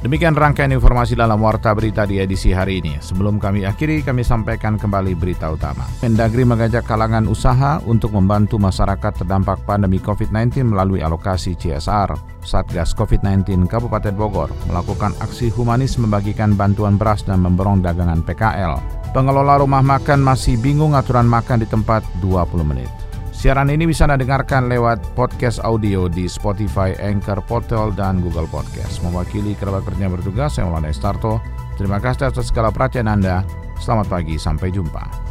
Demikian 0.07 0.39
rangkaian 0.39 0.71
informasi 0.71 1.19
dalam 1.19 1.35
Warta 1.43 1.75
Berita 1.75 2.07
di 2.07 2.15
edisi 2.23 2.55
hari 2.55 2.79
ini. 2.79 2.95
Sebelum 2.95 3.43
kami 3.43 3.67
akhiri, 3.67 4.07
kami 4.07 4.23
sampaikan 4.23 4.79
kembali 4.79 5.19
berita 5.19 5.51
utama. 5.51 5.83
Mendagri 5.99 6.47
mengajak 6.47 6.87
kalangan 6.87 7.27
usaha 7.27 7.83
untuk 7.83 8.15
membantu 8.15 8.55
masyarakat 8.55 9.19
terdampak 9.19 9.67
pandemi 9.67 9.99
COVID-19 9.99 10.71
melalui 10.71 11.03
alokasi 11.03 11.59
CSR. 11.59 12.39
Satgas 12.39 12.95
COVID-19 12.95 13.67
Kabupaten 13.67 14.15
Bogor 14.15 14.47
melakukan 14.71 15.11
aksi 15.19 15.51
humanis 15.51 15.99
membagikan 15.99 16.55
bantuan 16.55 16.95
beras 16.95 17.27
dan 17.27 17.43
memborong 17.43 17.83
dagangan 17.83 18.23
PKL. 18.23 18.79
Pengelola 19.11 19.59
rumah 19.59 19.83
makan 19.83 20.23
masih 20.23 20.55
bingung 20.55 20.95
aturan 20.95 21.27
makan 21.27 21.59
di 21.59 21.67
tempat 21.67 22.07
20 22.23 22.63
menit. 22.63 23.06
Siaran 23.37 23.69
ini 23.69 23.85
bisa 23.85 24.09
Anda 24.09 24.17
dengarkan 24.17 24.65
lewat 24.65 25.13
podcast 25.13 25.61
audio 25.61 26.09
di 26.09 26.25
Spotify, 26.25 26.97
Anchor, 26.97 27.37
Portal, 27.45 27.93
dan 27.93 28.17
Google 28.17 28.49
Podcast. 28.49 28.97
Mewakili 29.05 29.53
kerabat 29.53 29.85
kerja 29.85 30.09
bertugas, 30.09 30.57
saya 30.57 30.65
Maulana 30.65 30.89
Estarto. 30.89 31.37
Terima 31.77 32.01
kasih 32.01 32.33
atas 32.33 32.49
segala 32.49 32.73
perhatian 32.73 33.05
Anda. 33.05 33.45
Selamat 33.77 34.09
pagi, 34.09 34.41
sampai 34.41 34.73
jumpa. 34.73 35.26